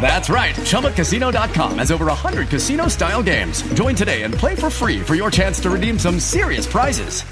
That's 0.00 0.28
right. 0.28 0.54
ChumbaCasino.com 0.56 1.78
has 1.78 1.92
over 1.92 2.06
100 2.06 2.48
casino 2.48 2.88
style 2.88 3.22
games. 3.22 3.62
Join 3.74 3.94
today 3.94 4.22
and 4.22 4.34
play 4.34 4.56
for 4.56 4.70
free 4.70 5.00
for 5.00 5.14
your 5.14 5.30
chance 5.30 5.60
to 5.60 5.70
redeem 5.70 5.98
some 5.98 6.18
serious 6.18 6.66
prizes. 6.66 7.22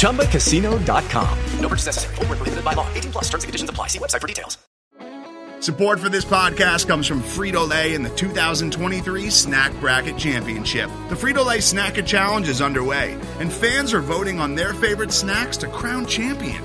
ChumbaCasino.com. 0.00 1.38
No 1.60 1.68
purchase 1.68 1.86
necessary. 1.86 2.18
Were 2.18 2.26
prohibited 2.26 2.64
by 2.64 2.72
law. 2.72 2.88
18 2.94 3.12
plus. 3.12 3.24
Terms 3.28 3.44
and 3.44 3.48
conditions 3.48 3.70
apply. 3.70 3.86
See 3.86 4.00
website 4.00 4.20
for 4.20 4.26
details. 4.26 4.58
Support 5.60 6.00
for 6.00 6.08
this 6.08 6.24
podcast 6.24 6.88
comes 6.88 7.06
from 7.06 7.20
Frito 7.20 7.68
Lay 7.68 7.94
and 7.94 8.02
the 8.02 8.08
2023 8.08 9.28
Snack 9.28 9.78
Bracket 9.78 10.16
Championship. 10.16 10.88
The 11.10 11.14
Frito 11.14 11.44
Lay 11.44 11.58
Snacker 11.58 12.04
Challenge 12.04 12.48
is 12.48 12.62
underway, 12.62 13.12
and 13.40 13.52
fans 13.52 13.92
are 13.92 14.00
voting 14.00 14.40
on 14.40 14.54
their 14.54 14.72
favorite 14.72 15.12
snacks 15.12 15.58
to 15.58 15.68
crown 15.68 16.06
champion. 16.06 16.64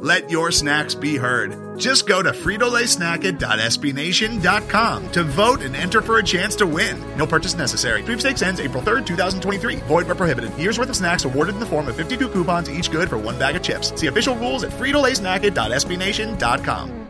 Let 0.00 0.30
your 0.30 0.52
snacks 0.52 0.94
be 0.94 1.16
heard. 1.16 1.76
Just 1.76 2.06
go 2.06 2.22
to 2.22 2.30
fritolaysnacket.sbnation.com 2.30 5.12
to 5.12 5.24
vote 5.24 5.62
and 5.62 5.74
enter 5.74 6.00
for 6.00 6.18
a 6.18 6.22
chance 6.22 6.54
to 6.56 6.66
win. 6.66 7.02
No 7.16 7.26
purchase 7.26 7.56
necessary. 7.56 8.04
Sweepstakes 8.04 8.42
ends 8.42 8.60
April 8.60 8.82
3rd, 8.82 9.06
2023. 9.06 9.76
Void 9.76 10.06
where 10.06 10.14
prohibited. 10.14 10.56
Year's 10.56 10.78
worth 10.78 10.90
of 10.90 10.96
snacks 10.96 11.24
awarded 11.24 11.54
in 11.54 11.60
the 11.60 11.66
form 11.66 11.88
of 11.88 11.96
52 11.96 12.28
coupons, 12.28 12.70
each 12.70 12.92
good 12.92 13.08
for 13.08 13.18
one 13.18 13.40
bag 13.40 13.56
of 13.56 13.62
chips. 13.62 13.92
See 13.98 14.06
official 14.06 14.36
rules 14.36 14.62
at 14.62 14.70
fritolaysnacket.sbnation.com. 14.70 17.08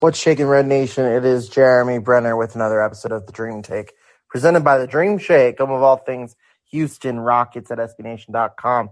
What's 0.00 0.20
shaking 0.20 0.46
Red 0.46 0.68
Nation? 0.68 1.04
It 1.04 1.24
is 1.24 1.48
Jeremy 1.48 1.98
Brener 1.98 2.38
with 2.38 2.54
another 2.54 2.80
episode 2.80 3.10
of 3.10 3.26
the 3.26 3.32
Dream 3.32 3.62
Take, 3.62 3.94
presented 4.30 4.60
by 4.60 4.78
the 4.78 4.86
Dream 4.86 5.18
Shake, 5.18 5.58
home 5.58 5.72
of 5.72 5.82
all 5.82 5.96
things 5.96 6.36
Houston 6.70 7.18
Rockets 7.18 7.72
at 7.72 7.78
SBNation.com. 7.78 8.90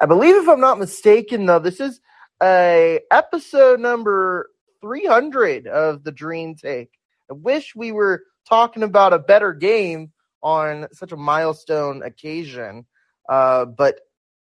I 0.00 0.06
believe, 0.06 0.34
if 0.34 0.48
I'm 0.48 0.60
not 0.60 0.80
mistaken, 0.80 1.46
though, 1.46 1.60
this 1.60 1.78
is 1.78 2.00
a 2.42 3.00
episode 3.10 3.80
number 3.80 4.50
300 4.82 5.66
of 5.66 6.04
the 6.04 6.12
Dream 6.12 6.54
Take. 6.54 6.90
I 7.30 7.34
wish 7.34 7.74
we 7.74 7.92
were 7.92 8.24
talking 8.48 8.82
about 8.82 9.12
a 9.12 9.18
better 9.18 9.52
game 9.52 10.12
on 10.42 10.86
such 10.92 11.12
a 11.12 11.16
milestone 11.16 12.02
occasion, 12.02 12.86
uh, 13.28 13.64
but 13.64 13.98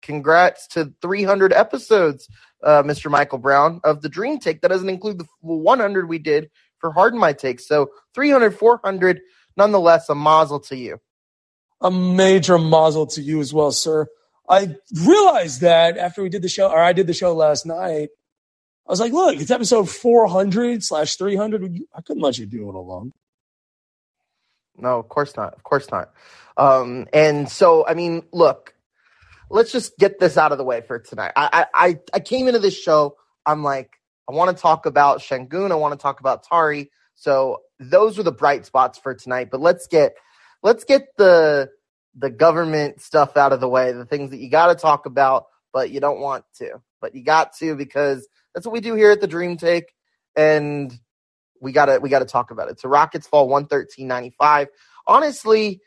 congrats 0.01 0.67
to 0.67 0.93
300 1.01 1.53
episodes, 1.53 2.27
uh, 2.63 2.83
Mr. 2.83 3.09
Michael 3.09 3.37
Brown, 3.37 3.79
of 3.83 4.01
the 4.01 4.09
Dream 4.09 4.39
Take. 4.39 4.61
That 4.61 4.69
doesn't 4.69 4.89
include 4.89 5.19
the 5.19 5.27
100 5.41 6.09
we 6.09 6.19
did 6.19 6.49
for 6.79 6.91
Harden 6.91 7.19
My 7.19 7.33
Take. 7.33 7.59
So 7.59 7.89
300, 8.13 8.57
400, 8.57 9.21
nonetheless, 9.55 10.09
a 10.09 10.15
mazel 10.15 10.59
to 10.61 10.75
you. 10.75 10.99
a 11.81 11.91
major 11.91 12.57
mazel 12.57 13.05
to 13.07 13.21
you 13.21 13.39
as 13.39 13.53
well, 13.53 13.71
sir. 13.71 14.07
I 14.49 14.75
realized 14.93 15.61
that 15.61 15.97
after 15.97 16.21
we 16.21 16.29
did 16.29 16.41
the 16.41 16.49
show, 16.49 16.69
or 16.69 16.79
I 16.79 16.93
did 16.93 17.07
the 17.07 17.13
show 17.13 17.33
last 17.33 17.65
night, 17.65 18.09
I 18.87 18.91
was 18.91 18.99
like, 18.99 19.13
look, 19.13 19.39
it's 19.39 19.51
episode 19.51 19.89
400 19.89 20.83
slash 20.83 21.15
300. 21.15 21.79
I 21.95 22.01
couldn't 22.01 22.21
let 22.21 22.37
you 22.37 22.45
do 22.45 22.69
it 22.69 22.75
alone. 22.75 23.13
No, 24.77 24.99
of 24.99 25.09
course 25.09 25.35
not. 25.35 25.53
Of 25.53 25.63
course 25.63 25.89
not. 25.89 26.11
Um, 26.57 27.07
and 27.11 27.49
so, 27.49 27.85
I 27.87 27.95
mean, 27.95 28.23
look, 28.31 28.75
let's 29.49 29.71
just 29.71 29.97
get 29.97 30.19
this 30.19 30.37
out 30.37 30.51
of 30.51 30.57
the 30.57 30.63
way 30.63 30.81
for 30.81 30.99
tonight. 30.99 31.31
I, 31.35 31.49
I, 31.73 31.87
I, 31.87 31.99
I 32.13 32.19
came 32.19 32.47
into 32.47 32.59
this 32.59 32.79
show. 32.79 33.15
I'm 33.45 33.63
like, 33.63 33.91
I 34.29 34.33
want 34.33 34.55
to 34.55 34.61
talk 34.61 34.85
about 34.85 35.19
Şengün. 35.19 35.71
I 35.71 35.75
want 35.75 35.93
to 35.93 36.01
talk 36.01 36.19
about 36.19 36.43
Tari. 36.43 36.91
So 37.15 37.59
those 37.79 38.19
are 38.19 38.23
the 38.23 38.31
bright 38.31 38.65
spots 38.65 38.99
for 38.99 39.15
tonight. 39.15 39.49
But 39.51 39.61
let's 39.61 39.87
get, 39.87 40.15
let's 40.61 40.83
get 40.83 41.07
the, 41.17 41.69
the 42.17 42.29
government 42.29 43.01
stuff 43.01 43.37
out 43.37 43.53
of 43.53 43.59
the 43.59 43.69
way. 43.69 43.91
The 43.91 44.05
things 44.05 44.31
that 44.31 44.37
you 44.37 44.49
got 44.49 44.67
to 44.67 44.75
talk 44.75 45.05
about, 45.05 45.45
but 45.73 45.91
you 45.91 45.99
don't 45.99 46.19
want 46.19 46.45
to, 46.57 46.81
but 47.01 47.15
you 47.15 47.23
got 47.23 47.53
to 47.57 47.75
because 47.75 48.27
that's 48.53 48.65
what 48.65 48.73
we 48.73 48.81
do 48.81 48.95
here 48.95 49.11
at 49.11 49.21
the 49.21 49.27
Dream 49.27 49.57
Take. 49.57 49.93
And 50.35 50.97
we 51.61 51.71
gotta 51.71 51.99
we 52.01 52.09
gotta 52.09 52.25
talk 52.25 52.51
about 52.51 52.69
it. 52.69 52.79
So 52.79 52.89
Rockets 52.89 53.27
fall 53.27 53.47
one 53.47 53.67
thirteen 53.67 54.07
ninety 54.07 54.33
five. 54.37 54.67
Honestly, 55.07 55.81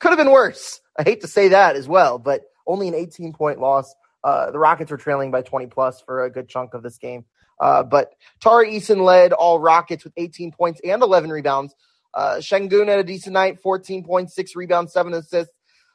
could 0.00 0.10
have 0.10 0.18
been 0.18 0.30
worse. 0.30 0.80
I 0.98 1.02
hate 1.02 1.22
to 1.22 1.28
say 1.28 1.48
that 1.48 1.76
as 1.76 1.88
well, 1.88 2.18
but 2.18 2.42
only 2.66 2.88
an 2.88 2.94
18 2.94 3.32
point 3.32 3.60
loss. 3.60 3.94
Uh, 4.22 4.50
the 4.50 4.58
Rockets 4.58 4.90
were 4.90 4.96
trailing 4.96 5.30
by 5.30 5.42
20 5.42 5.66
plus 5.66 6.00
for 6.00 6.24
a 6.24 6.30
good 6.30 6.48
chunk 6.48 6.74
of 6.74 6.82
this 6.82 6.98
game. 6.98 7.24
Uh, 7.60 7.82
but 7.82 8.12
Tari 8.40 8.72
Eason 8.72 9.02
led 9.04 9.32
all 9.32 9.60
Rockets 9.60 10.04
with 10.04 10.12
18 10.16 10.52
points 10.52 10.80
and 10.84 11.02
11 11.02 11.30
rebounds. 11.30 11.74
Uh, 12.14 12.36
Şengün 12.36 12.88
had 12.88 13.00
a 13.00 13.04
decent 13.04 13.32
night, 13.32 13.60
14 13.60 14.04
points, 14.04 14.34
six 14.34 14.54
rebounds, 14.54 14.92
seven 14.92 15.14
assists. 15.14 15.52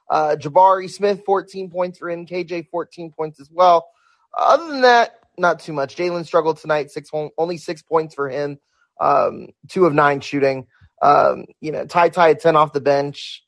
Uh, 0.09 0.35
Jabari 0.35 0.89
Smith, 0.89 1.23
14 1.25 1.69
points 1.69 1.99
for 1.99 2.09
him. 2.09 2.25
KJ, 2.25 2.67
14 2.69 3.11
points 3.11 3.39
as 3.39 3.49
well. 3.51 3.87
Other 4.37 4.67
than 4.67 4.81
that, 4.81 5.19
not 5.37 5.59
too 5.59 5.73
much. 5.73 5.95
Jalen 5.95 6.25
struggled 6.25 6.57
tonight, 6.57 6.91
six 6.91 7.09
only 7.37 7.57
six 7.57 7.81
points 7.81 8.15
for 8.15 8.29
him, 8.29 8.59
um, 8.99 9.47
two 9.67 9.85
of 9.85 9.93
nine 9.93 10.19
shooting. 10.21 10.67
Um, 11.01 11.45
you 11.61 11.71
know, 11.71 11.85
Ty 11.85 12.11
had 12.15 12.39
10 12.39 12.55
off 12.55 12.73
the 12.73 12.81
bench. 12.81 13.43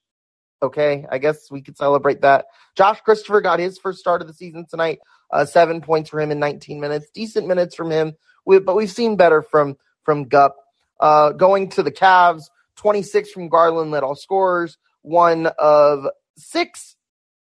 Okay, 0.63 1.05
I 1.09 1.17
guess 1.17 1.49
we 1.49 1.61
could 1.61 1.75
celebrate 1.75 2.21
that. 2.21 2.45
Josh 2.77 3.01
Christopher 3.01 3.41
got 3.41 3.59
his 3.59 3.79
first 3.79 3.99
start 3.99 4.21
of 4.21 4.27
the 4.27 4.33
season 4.33 4.67
tonight, 4.69 4.99
uh, 5.31 5.43
seven 5.43 5.81
points 5.81 6.11
for 6.11 6.21
him 6.21 6.29
in 6.29 6.39
19 6.39 6.79
minutes. 6.79 7.09
Decent 7.13 7.47
minutes 7.47 7.75
from 7.75 7.89
him, 7.89 8.13
we, 8.45 8.59
but 8.59 8.75
we've 8.75 8.91
seen 8.91 9.15
better 9.15 9.41
from 9.41 9.75
from 10.03 10.25
Gup. 10.25 10.55
Uh, 10.99 11.31
going 11.31 11.67
to 11.69 11.81
the 11.81 11.91
Cavs, 11.91 12.43
26 12.81 13.31
from 13.31 13.47
Garland 13.47 13.91
led 13.91 14.03
all 14.03 14.15
scorers, 14.15 14.77
one 15.03 15.47
of 15.59 16.07
six 16.35 16.95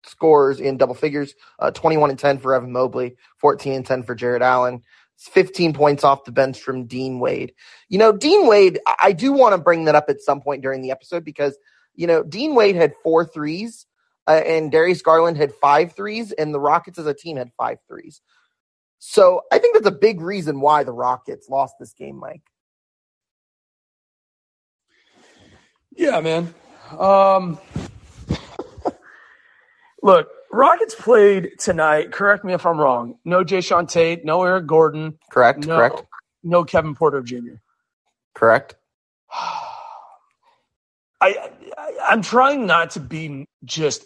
scores 0.05 0.59
in 0.59 0.77
double 0.77 0.95
figures 0.95 1.35
uh, 1.59 1.69
21 1.69 2.09
and 2.09 2.17
10 2.17 2.39
for 2.39 2.55
Evan 2.55 2.71
Mobley, 2.71 3.15
14 3.37 3.73
and 3.73 3.85
10 3.85 4.03
for 4.03 4.15
Jarrett 4.15 4.41
Allen. 4.41 4.81
15 5.19 5.73
points 5.73 6.05
off 6.05 6.23
the 6.23 6.31
bench 6.31 6.61
from 6.61 6.85
Dean 6.85 7.19
Wade. 7.19 7.53
You 7.89 7.99
know, 7.99 8.13
Dean 8.13 8.47
Wade, 8.47 8.79
I 8.87 8.95
I 9.01 9.11
do 9.11 9.33
want 9.33 9.53
to 9.53 9.61
bring 9.61 9.85
that 9.85 9.95
up 9.95 10.05
at 10.07 10.21
some 10.21 10.39
point 10.39 10.61
during 10.61 10.81
the 10.81 10.91
episode 10.91 11.25
because, 11.25 11.57
you 11.93 12.07
know, 12.07 12.23
Dean 12.23 12.55
Wade 12.55 12.77
had 12.77 12.93
four 13.03 13.25
threes 13.25 13.85
uh, 14.27 14.41
and 14.45 14.71
Darius 14.71 15.01
Garland 15.01 15.35
had 15.35 15.53
five 15.53 15.93
threes, 15.93 16.31
and 16.31 16.53
the 16.53 16.59
Rockets 16.59 16.97
as 16.97 17.05
a 17.05 17.13
team 17.13 17.35
had 17.35 17.51
five 17.57 17.79
threes. 17.87 18.21
So 18.99 19.41
I 19.51 19.59
think 19.59 19.73
that's 19.75 19.87
a 19.87 19.91
big 19.91 20.21
reason 20.21 20.61
why 20.61 20.83
the 20.83 20.93
Rockets 20.93 21.49
lost 21.49 21.75
this 21.79 21.93
game, 21.93 22.17
Mike. 22.17 22.48
Yeah, 25.95 26.21
man. 26.21 26.53
Um, 26.97 27.59
look, 30.03 30.29
Rockets 30.51 30.95
played 30.95 31.51
tonight. 31.59 32.11
Correct 32.11 32.43
me 32.43 32.53
if 32.53 32.65
I'm 32.65 32.79
wrong. 32.79 33.17
No 33.25 33.43
Jae'Sean 33.43 33.89
Tate, 33.89 34.25
no 34.25 34.43
Eric 34.43 34.65
Gordon, 34.67 35.17
Correct? 35.31 35.65
no, 35.65 35.77
Correct? 35.77 36.03
no 36.43 36.63
Kevin 36.63 36.95
Porter 36.95 37.21
Jr. 37.21 37.55
Correct? 38.33 38.75
I, 41.21 41.35
I 41.77 41.91
I'm 42.09 42.21
trying 42.21 42.65
not 42.65 42.91
to 42.91 42.99
be 43.01 43.45
just 43.65 44.05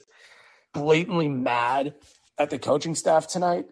blatantly 0.73 1.29
mad 1.29 1.93
at 2.39 2.49
the 2.49 2.57
coaching 2.57 2.95
staff 2.95 3.27
tonight 3.27 3.65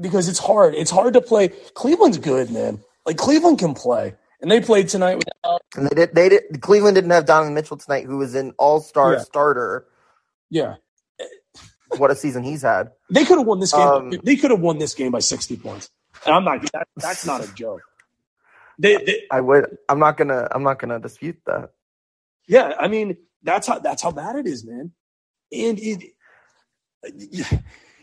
because 0.00 0.28
it's 0.28 0.38
hard. 0.38 0.74
It's 0.74 0.90
hard 0.92 1.14
to 1.14 1.20
play. 1.20 1.48
Cleveland's 1.74 2.18
good, 2.18 2.50
man. 2.50 2.80
Like 3.04 3.16
Cleveland 3.16 3.58
can 3.58 3.74
play, 3.74 4.14
and 4.40 4.50
they 4.50 4.60
played 4.60 4.88
tonight 4.88 5.16
without. 5.16 5.33
And 5.76 5.86
they 5.88 5.94
did. 5.94 6.14
They 6.14 6.28
did. 6.28 6.60
Cleveland 6.60 6.94
didn't 6.94 7.10
have 7.10 7.26
Donovan 7.26 7.54
Mitchell 7.54 7.76
tonight, 7.76 8.04
who 8.06 8.16
was 8.18 8.34
an 8.34 8.52
All 8.58 8.80
Star 8.80 9.14
Yeah. 9.14 9.18
starter. 9.20 9.86
Yeah, 10.50 10.76
What 11.96 12.10
a 12.10 12.14
season 12.16 12.44
he's 12.44 12.62
had. 12.62 12.90
they 13.10 13.24
could 13.24 13.38
have 13.38 13.46
won 13.46 13.58
this 13.60 13.72
game. 13.72 13.80
Um, 13.82 14.10
they 14.22 14.36
could 14.36 14.50
have 14.52 14.60
won 14.60 14.78
this 14.78 14.94
game 14.94 15.10
by 15.10 15.18
60 15.18 15.56
points. 15.56 15.90
And 16.24 16.34
I'm 16.34 16.44
not. 16.44 16.62
That, 16.72 16.86
that's 16.96 17.26
not 17.26 17.42
a 17.42 17.52
joke. 17.54 17.80
They, 18.78 18.96
they, 18.96 19.22
I 19.30 19.40
would. 19.40 19.76
I'm 19.88 19.98
not 19.98 20.16
gonna. 20.16 20.46
I'm 20.50 20.62
not 20.62 20.78
gonna 20.78 21.00
dispute 21.00 21.38
that. 21.46 21.70
yeah, 22.46 22.74
I 22.78 22.88
mean 22.88 23.16
that's 23.42 23.66
how 23.66 23.78
that's 23.80 24.02
how 24.02 24.10
bad 24.12 24.36
it 24.36 24.46
is, 24.46 24.64
man. 24.64 24.92
And 25.52 25.78
it. 25.80 26.04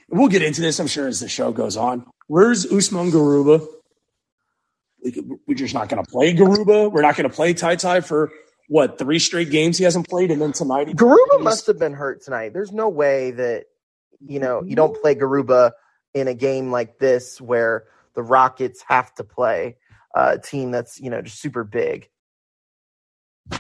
We'll 0.09 0.27
get 0.27 0.41
into 0.44 0.59
this, 0.62 0.77
I'm 0.79 0.88
sure, 0.88 1.07
as 1.07 1.21
the 1.21 1.29
show 1.29 1.51
goes 1.53 1.77
on. 1.77 2.06
Where's 2.27 2.65
Usman 2.69 3.12
Garuba? 3.12 3.65
Like, 5.03 5.18
We're 5.48 5.56
just 5.56 5.74
not 5.74 5.89
going 5.89 6.03
to 6.03 6.09
play 6.09 6.33
Garuba. 6.33 6.92
We're 6.92 7.01
not 7.01 7.15
going 7.15 7.30
to 7.30 7.36
play 7.36 7.53
Ty 7.53 7.75
Ty 7.75 8.01
for 8.01 8.31
what 8.68 8.98
three 8.98 9.19
straight 9.19 9.50
games 9.50 9.77
he 9.77 9.83
hasn't 9.83 10.07
played, 10.07 10.31
and 10.31 10.42
then 10.42 10.53
tonight 10.53 10.88
he 10.88 10.94
Garuba 10.94 11.42
must 11.42 11.68
have 11.68 11.80
been 11.80 11.94
hurt 11.94 12.24
tonight. 12.24 12.53
There's 12.53 12.71
no 12.71 12.89
way 12.89 13.31
that 13.31 13.65
you 14.25 14.39
know 14.39 14.63
you 14.63 14.75
don't 14.75 14.94
mm-hmm. 14.94 15.01
play 15.01 15.15
Garuba 15.15 15.71
in 16.13 16.27
a 16.27 16.33
game 16.33 16.71
like 16.71 17.00
this 17.00 17.42
where 17.42 17.86
the 18.13 18.24
Rockets 18.24 18.83
have 18.88 19.13
to 19.15 19.24
play 19.24 19.77
a 20.15 20.38
team 20.38 20.71
that's 20.71 21.00
you 21.00 21.09
know 21.09 21.21
just 21.21 21.39
super 21.42 21.63
big. 21.63 22.09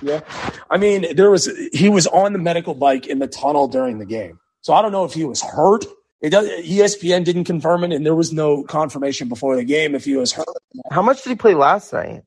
Yeah. 0.01 0.21
I 0.69 0.77
mean, 0.77 1.15
there 1.15 1.31
was 1.31 1.49
he 1.73 1.89
was 1.89 2.07
on 2.07 2.33
the 2.33 2.39
medical 2.39 2.73
bike 2.73 3.07
in 3.07 3.19
the 3.19 3.27
tunnel 3.27 3.67
during 3.67 3.99
the 3.99 4.05
game. 4.05 4.39
So 4.61 4.73
I 4.73 4.81
don't 4.81 4.91
know 4.91 5.05
if 5.05 5.13
he 5.13 5.25
was 5.25 5.41
hurt. 5.41 5.85
It 6.21 6.29
does, 6.29 6.47
ESPN 6.47 7.23
didn't 7.23 7.45
confirm 7.45 7.83
it, 7.83 7.91
and 7.91 8.05
there 8.05 8.15
was 8.15 8.31
no 8.31 8.63
confirmation 8.63 9.27
before 9.27 9.55
the 9.55 9.63
game 9.63 9.95
if 9.95 10.05
he 10.05 10.15
was 10.15 10.31
hurt. 10.31 10.45
How 10.91 11.01
much 11.01 11.23
did 11.23 11.29
he 11.31 11.35
play 11.35 11.55
last 11.55 11.91
night? 11.93 12.23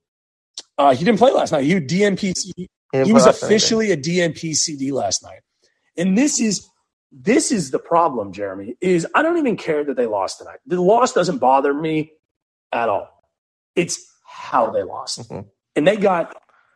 Uh, 0.77 0.95
he 0.95 1.05
didn't 1.05 1.19
play 1.19 1.31
last 1.31 1.53
night. 1.53 1.65
He 1.65 1.75
DNP. 1.75 2.35
He, 2.57 2.69
He 2.93 3.13
was 3.13 3.27
last 3.27 3.43
night 3.43 3.47
officially 3.47 3.93
a 3.93 3.97
DNP 3.97 4.55
CD 4.57 4.91
last 4.91 5.23
night, 5.23 5.41
and 5.97 6.19
this 6.19 6.41
is 6.41 6.69
this 7.13 7.53
is 7.53 7.71
the 7.71 7.79
problem, 7.79 8.33
Jeremy. 8.33 8.77
Is 8.81 9.07
I 9.15 9.23
don't 9.23 9.39
even 9.39 9.57
care 9.57 9.85
that 9.85 9.97
they 9.97 10.07
lost 10.07 10.39
tonight. 10.39 10.59
The 10.67 10.81
loss 10.81 11.13
doesn't 11.13 11.39
bother 11.39 11.73
me 11.73 12.11
at 12.73 12.89
all. 12.89 13.09
It's 13.77 14.05
how 14.25 14.71
they 14.71 14.83
lost, 14.83 15.31
Mhm. 15.31 15.47
and 15.77 15.87
they 15.87 15.97
got 15.97 16.35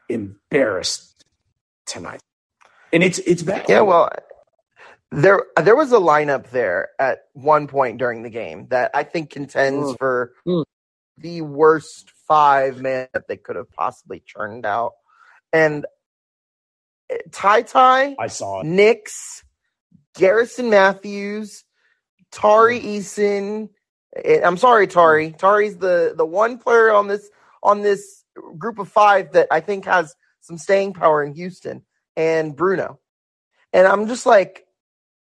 embarrassed 0.08 1.24
tonight, 1.86 2.20
and 2.92 3.02
it's 3.02 3.18
it's 3.20 3.42
bad. 3.42 3.66
Yeah, 3.68 3.80
well, 3.80 4.08
there 5.10 5.42
there 5.62 5.76
was 5.76 5.92
a 5.92 5.96
lineup 5.98 6.50
there 6.50 6.90
at 6.98 7.20
one 7.32 7.66
point 7.66 7.98
during 7.98 8.22
the 8.22 8.30
game 8.30 8.66
that 8.68 8.90
I 8.94 9.04
think 9.04 9.30
contends 9.30 9.92
Mm. 9.92 9.98
for 9.98 10.32
Mm. 10.46 10.64
the 11.18 11.42
worst 11.42 12.10
five 12.28 12.80
man 12.80 13.08
that 13.14 13.26
they 13.28 13.36
could 13.36 13.56
have 13.56 13.70
possibly 13.72 14.20
churned 14.24 14.66
out, 14.66 14.92
and 15.52 15.86
Ty 17.32 17.62
Ty, 17.62 18.16
I 18.18 18.26
saw 18.26 18.60
it. 18.60 18.66
Nix, 18.66 19.42
Garrison 20.14 20.70
Matthews, 20.70 21.64
Tari 22.30 22.80
Eason. 22.80 23.70
eh, 24.16 24.40
I'm 24.44 24.56
sorry, 24.58 24.86
Tari. 24.86 25.32
Tari's 25.32 25.78
the 25.78 26.14
the 26.16 26.26
one 26.26 26.58
player 26.58 26.92
on 26.92 27.08
this 27.08 27.30
on 27.62 27.80
this 27.80 28.24
group 28.58 28.78
of 28.78 28.88
five 28.88 29.32
that 29.32 29.48
I 29.50 29.60
think 29.60 29.86
has 29.86 30.14
some 30.42 30.58
staying 30.58 30.92
power 30.94 31.22
in 31.24 31.34
Houston, 31.34 31.84
and 32.16 32.54
Bruno. 32.54 33.00
And 33.72 33.86
I'm 33.86 34.06
just 34.08 34.26
like, 34.26 34.64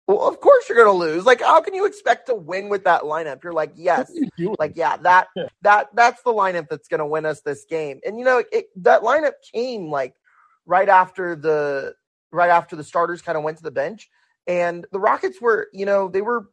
well, 0.07 0.29
of 0.29 0.41
course 0.41 0.69
you're 0.69 0.79
gonna 0.79 0.97
lose. 0.97 1.25
Like, 1.25 1.41
how 1.41 1.61
can 1.61 1.75
you 1.75 1.85
expect 1.85 2.27
to 2.27 2.35
win 2.35 2.69
with 2.69 2.85
that 2.85 3.03
lineup? 3.03 3.43
You're 3.43 3.53
like, 3.53 3.73
yes, 3.75 4.11
like 4.59 4.77
yeah, 4.77 4.97
that 5.03 5.29
that 5.63 5.89
that's 5.95 6.23
the 6.23 6.33
lineup 6.33 6.69
that's 6.69 6.89
gonna 6.89 7.07
win 7.07 7.27
us 7.27 7.41
this 7.41 7.65
game. 7.69 8.01
And 8.07 8.19
you 8.19 8.25
know, 8.25 8.43
it, 8.53 8.67
that 8.83 9.03
lineup 9.03 9.33
came 9.53 9.91
like 9.91 10.15
right 10.65 10.89
after 10.89 11.35
the 11.35 11.95
right 12.31 12.51
after 12.51 12.77
the 12.77 12.85
starters 12.85 13.23
kind 13.23 13.37
of 13.37 13.43
went 13.43 13.57
to 13.57 13.65
the 13.65 13.71
bench, 13.73 14.09
and 14.47 14.87
the 14.93 15.01
Rockets 15.01 15.41
were, 15.41 15.69
you 15.73 15.87
know, 15.87 16.09
they 16.09 16.23
were 16.23 16.51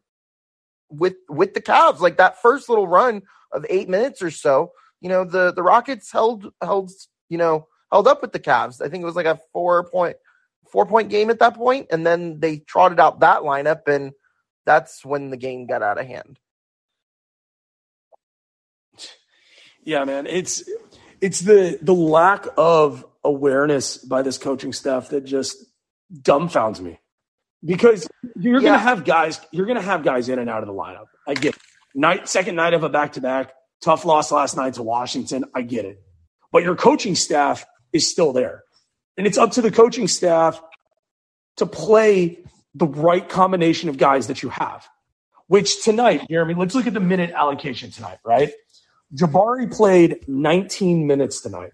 with 0.89 1.15
with 1.29 1.53
the 1.53 1.61
Cavs 1.61 1.99
like 1.99 2.17
that 2.17 2.41
first 2.41 2.69
little 2.69 2.87
run 2.87 3.21
of 3.51 3.65
eight 3.69 3.87
minutes 3.87 4.21
or 4.23 4.31
so. 4.31 4.71
You 4.99 5.09
know, 5.09 5.25
the 5.25 5.53
the 5.53 5.63
Rockets 5.63 6.11
held 6.11 6.51
held 6.61 6.91
you 7.29 7.37
know 7.37 7.67
held 7.91 8.07
up 8.07 8.23
with 8.23 8.31
the 8.31 8.39
Cavs. 8.39 8.81
I 8.81 8.89
think 8.89 9.03
it 9.03 9.05
was 9.05 9.15
like 9.15 9.27
a 9.27 9.39
four 9.51 9.83
point 9.83 10.17
four 10.71 10.85
point 10.85 11.09
game 11.09 11.29
at 11.29 11.39
that 11.39 11.55
point, 11.55 11.87
and 11.91 12.05
then 12.05 12.39
they 12.39 12.59
trotted 12.59 12.99
out 12.99 13.19
that 13.21 13.41
lineup, 13.41 13.87
and 13.87 14.11
that's 14.65 15.03
when 15.05 15.29
the 15.29 15.37
game 15.37 15.65
got 15.67 15.81
out 15.81 15.99
of 15.99 16.05
hand. 16.07 16.37
Yeah, 19.83 20.05
man. 20.05 20.27
It's 20.27 20.63
it's 21.21 21.39
the 21.41 21.77
the 21.81 21.93
lack 21.93 22.45
of 22.57 23.05
awareness 23.23 23.97
by 23.97 24.21
this 24.21 24.37
coaching 24.37 24.73
staff 24.73 25.09
that 25.09 25.25
just 25.25 25.57
dumbfounds 26.13 26.79
me. 26.79 26.99
Because 27.63 28.07
you're 28.35 28.61
Yeah. 28.61 28.69
gonna 28.69 28.79
have 28.79 29.05
guys, 29.05 29.39
you're 29.51 29.65
gonna 29.65 29.81
have 29.81 30.03
guys 30.03 30.29
in 30.29 30.39
and 30.39 30.49
out 30.49 30.63
of 30.63 30.67
the 30.67 30.73
lineup. 30.73 31.05
I 31.27 31.33
get 31.33 31.55
it. 31.55 31.61
Night 31.95 32.27
second 32.27 32.55
night 32.55 32.73
of 32.73 32.83
a 32.83 32.89
back 32.89 33.13
to 33.13 33.21
back, 33.21 33.53
tough 33.81 34.05
loss 34.05 34.31
last 34.31 34.55
night 34.57 34.75
to 34.75 34.83
Washington. 34.83 35.45
I 35.53 35.61
get 35.61 35.85
it. 35.85 36.01
But 36.51 36.63
your 36.63 36.75
coaching 36.75 37.15
staff 37.15 37.65
is 37.91 38.09
still 38.09 38.33
there. 38.33 38.63
And 39.17 39.27
it's 39.27 39.37
up 39.37 39.51
to 39.51 39.61
the 39.61 39.71
coaching 39.71 40.07
staff 40.07 40.61
to 41.57 41.65
play 41.65 42.43
the 42.73 42.87
right 42.87 43.27
combination 43.27 43.89
of 43.89 43.97
guys 43.97 44.27
that 44.27 44.41
you 44.41 44.49
have. 44.49 44.87
Which 45.47 45.83
tonight, 45.83 46.25
Jeremy, 46.29 46.55
let's 46.55 46.73
look 46.73 46.87
at 46.87 46.93
the 46.93 46.99
minute 46.99 47.31
allocation 47.31 47.91
tonight, 47.91 48.17
right? 48.25 48.51
Jabari 49.15 49.71
played 49.71 50.27
19 50.27 51.05
minutes 51.05 51.41
tonight. 51.41 51.71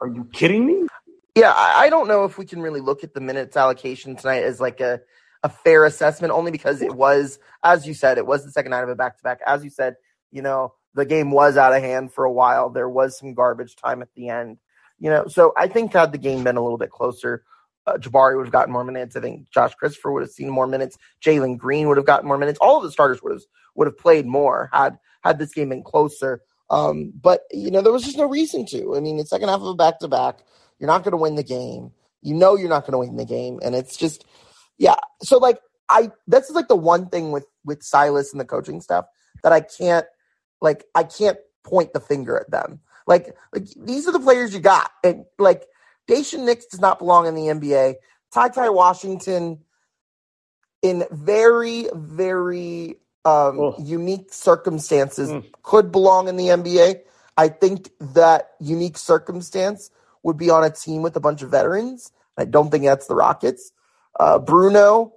Are 0.00 0.08
you 0.08 0.28
kidding 0.32 0.66
me? 0.66 0.86
Yeah, 1.34 1.52
I, 1.54 1.88
don't 1.88 2.08
know 2.08 2.24
if 2.24 2.36
we 2.36 2.44
can 2.44 2.60
really 2.60 2.80
look 2.80 3.04
at 3.04 3.14
the 3.14 3.20
minutes 3.20 3.56
allocation 3.56 4.16
tonight 4.16 4.42
as 4.42 4.60
like 4.60 4.80
a, 4.80 5.00
a 5.42 5.48
fair 5.48 5.84
assessment, 5.84 6.32
only 6.32 6.50
because 6.50 6.82
it 6.82 6.92
was, 6.92 7.38
as 7.62 7.86
you 7.86 7.94
said, 7.94 8.18
it 8.18 8.26
was 8.26 8.44
the 8.44 8.50
second 8.50 8.70
night 8.70 8.82
of 8.82 8.88
a 8.88 8.96
back 8.96 9.16
to 9.16 9.22
back. 9.22 9.40
As 9.46 9.62
you 9.62 9.70
said, 9.70 9.94
you 10.32 10.42
know, 10.42 10.74
the 10.94 11.06
game 11.06 11.30
was 11.30 11.56
out 11.56 11.72
of 11.72 11.80
hand 11.80 12.12
for 12.12 12.24
a 12.24 12.32
while. 12.32 12.70
There 12.70 12.88
was 12.88 13.18
some 13.18 13.34
garbage 13.34 13.76
time 13.76 14.02
at 14.02 14.12
the 14.14 14.28
end, 14.28 14.58
you 14.98 15.10
know. 15.10 15.26
So 15.28 15.52
I 15.56 15.68
think 15.68 15.92
had 15.92 16.12
the 16.12 16.18
game 16.18 16.44
been 16.44 16.56
a 16.56 16.62
little 16.62 16.78
bit 16.78 16.90
closer, 16.90 17.44
uh, 17.86 17.96
Jabari 17.96 18.36
would 18.36 18.46
have 18.46 18.52
gotten 18.52 18.72
more 18.72 18.84
minutes. 18.84 19.16
I 19.16 19.20
think 19.20 19.50
Josh 19.50 19.74
Christopher 19.74 20.12
would 20.12 20.22
have 20.22 20.30
seen 20.30 20.50
more 20.50 20.66
minutes. 20.66 20.98
Jalen 21.24 21.58
Green 21.58 21.88
would 21.88 21.96
have 21.96 22.06
gotten 22.06 22.28
more 22.28 22.38
minutes. 22.38 22.58
All 22.60 22.76
of 22.76 22.82
the 22.82 22.92
starters 22.92 23.22
would 23.22 23.32
have 23.32 23.42
would 23.74 23.86
have 23.86 23.98
played 23.98 24.26
more 24.26 24.68
had 24.72 24.98
had 25.22 25.38
this 25.38 25.52
game 25.52 25.70
been 25.70 25.82
closer. 25.82 26.42
Um, 26.70 27.12
but 27.20 27.42
you 27.50 27.70
know, 27.70 27.80
there 27.80 27.92
was 27.92 28.04
just 28.04 28.18
no 28.18 28.28
reason 28.28 28.66
to. 28.66 28.96
I 28.96 29.00
mean, 29.00 29.16
the 29.16 29.26
second 29.26 29.48
half 29.48 29.60
of 29.60 29.66
a 29.66 29.74
back 29.74 30.00
to 30.00 30.08
back, 30.08 30.40
you're 30.78 30.88
not 30.88 31.02
going 31.02 31.12
to 31.12 31.18
win 31.18 31.36
the 31.36 31.42
game. 31.42 31.92
You 32.22 32.34
know, 32.34 32.56
you're 32.56 32.68
not 32.68 32.82
going 32.82 32.92
to 32.92 32.98
win 32.98 33.16
the 33.16 33.24
game, 33.24 33.60
and 33.62 33.74
it's 33.74 33.96
just, 33.96 34.24
yeah. 34.76 34.96
So 35.22 35.38
like, 35.38 35.60
I 35.88 36.10
this 36.26 36.48
is 36.48 36.54
like 36.54 36.68
the 36.68 36.76
one 36.76 37.08
thing 37.08 37.32
with 37.32 37.46
with 37.64 37.82
Silas 37.82 38.32
and 38.32 38.40
the 38.40 38.44
coaching 38.44 38.80
staff 38.80 39.06
that 39.42 39.52
I 39.52 39.60
can't 39.60 40.06
like 40.60 40.84
I 40.94 41.04
can't 41.04 41.38
point 41.64 41.92
the 41.92 42.00
finger 42.00 42.38
at 42.38 42.50
them. 42.50 42.80
Like 43.08 43.34
like 43.54 43.64
these 43.76 44.06
are 44.06 44.12
the 44.12 44.20
players 44.20 44.52
you 44.54 44.60
got, 44.60 44.90
and 45.02 45.24
like 45.38 45.64
Daishen 46.08 46.44
Nix 46.44 46.66
does 46.66 46.80
not 46.80 46.98
belong 47.00 47.26
in 47.26 47.34
the 47.34 47.46
NBA. 47.48 47.94
Ty 48.32 48.48
Ty 48.50 48.68
Washington, 48.68 49.58
in 50.82 51.04
very 51.10 51.88
very 51.94 52.96
um, 53.24 53.74
unique 53.80 54.32
circumstances, 54.32 55.30
Mm. 55.30 55.44
could 55.62 55.90
belong 55.90 56.28
in 56.28 56.36
the 56.36 56.48
NBA. 56.48 57.00
I 57.36 57.48
think 57.48 57.90
that 58.00 58.50
unique 58.60 58.98
circumstance 58.98 59.90
would 60.22 60.36
be 60.36 60.50
on 60.50 60.62
a 60.64 60.70
team 60.70 61.02
with 61.02 61.16
a 61.16 61.20
bunch 61.20 61.42
of 61.42 61.50
veterans. 61.50 62.12
I 62.36 62.44
don't 62.44 62.70
think 62.70 62.84
that's 62.84 63.06
the 63.06 63.14
Rockets. 63.14 63.72
Uh, 64.20 64.38
Bruno, 64.38 65.14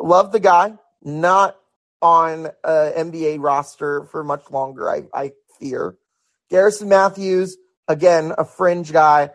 love 0.00 0.32
the 0.32 0.40
guy. 0.40 0.74
Not 1.02 1.56
on 2.02 2.46
a 2.64 2.92
NBA 2.96 3.38
roster 3.40 4.04
for 4.06 4.24
much 4.24 4.50
longer. 4.50 4.90
I, 4.90 5.04
I 5.14 5.32
fear. 5.60 5.96
Garrison 6.50 6.88
Matthews, 6.88 7.56
again, 7.88 8.32
a 8.36 8.44
fringe 8.44 8.92
guy. 8.92 9.30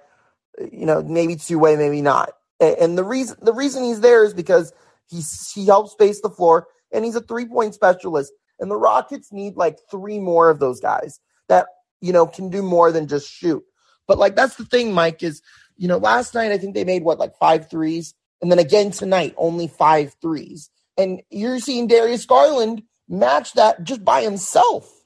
You 0.60 0.86
know, 0.86 1.02
maybe 1.02 1.38
two 1.38 1.60
way, 1.60 1.76
maybe 1.76 2.02
not. 2.02 2.34
And 2.60 2.98
the 2.98 3.04
reason 3.04 3.38
the 3.42 3.54
reason 3.54 3.84
he's 3.84 4.02
there 4.02 4.24
is 4.24 4.34
because 4.34 4.74
he's 5.08 5.52
he 5.52 5.66
helps 5.66 5.94
space 5.94 6.22
the 6.22 6.30
floor 6.30 6.68
and 6.92 7.06
he's 7.06 7.16
a 7.16 7.22
three 7.22 7.46
point 7.46 7.74
specialist. 7.74 8.32
And 8.60 8.70
the 8.70 8.78
Rockets 8.78 9.32
need 9.32 9.56
like 9.56 9.80
three 9.90 10.20
more 10.20 10.50
of 10.50 10.60
those 10.60 10.80
guys 10.80 11.20
that 11.50 11.68
you 12.02 12.14
know 12.14 12.28
can 12.28 12.50
do 12.50 12.62
more 12.62 12.92
than 12.92 13.08
just 13.08 13.30
shoot. 13.30 13.64
But 14.08 14.20
like 14.20 14.36
that's 14.36 14.56
the 14.56 14.66
thing, 14.66 14.94
Mike, 14.94 15.24
is 15.24 15.42
you 15.78 15.88
know, 15.88 15.98
last 15.98 16.36
night 16.36 16.52
I 16.52 16.58
think 16.58 16.76
they 16.76 16.84
made 16.84 17.04
what 17.04 17.18
like 17.18 17.36
five 17.38 17.70
threes, 17.70 18.14
and 18.42 18.52
then 18.52 18.60
again 18.60 18.92
tonight, 18.92 19.34
only 19.38 19.68
five 19.68 20.16
threes. 20.22 20.70
And 20.98 21.22
you're 21.32 21.60
seeing 21.60 21.88
Darius 21.88 22.26
Garland 22.26 22.84
match 23.08 23.54
that 23.54 23.84
just 23.84 24.06
by 24.06 24.22
himself. 24.22 25.01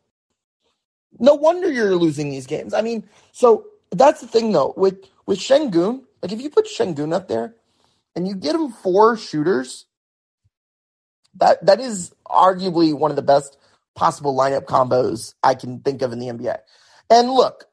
No 1.20 1.36
wonder 1.36 1.72
you're 1.72 1.96
losing 1.96 2.30
these 2.30 2.46
games. 2.48 2.74
I 2.74 2.82
mean, 2.82 3.08
so 3.32 3.66
that's 3.92 4.22
the 4.22 4.28
thing 4.28 4.52
though 4.52 4.74
with 4.78 5.06
with 5.26 5.40
Sengun. 5.40 6.04
Like 6.22 6.32
if 6.32 6.42
you 6.42 6.50
put 6.50 6.66
Şengün 6.66 7.14
up 7.14 7.28
there 7.28 7.56
and 8.16 8.28
you 8.28 8.36
get 8.36 8.56
him 8.56 8.72
four 8.72 9.18
shooters, 9.18 9.86
that 11.36 11.66
that 11.66 11.80
is 11.80 12.14
arguably 12.26 12.94
one 12.94 13.12
of 13.12 13.16
the 13.16 13.22
best 13.22 13.58
possible 13.96 14.36
lineup 14.36 14.66
combos 14.66 15.34
I 15.44 15.56
can 15.56 15.80
think 15.80 16.02
of 16.02 16.12
in 16.12 16.20
the 16.20 16.28
NBA. 16.28 16.58
And 17.10 17.30
look, 17.30 17.66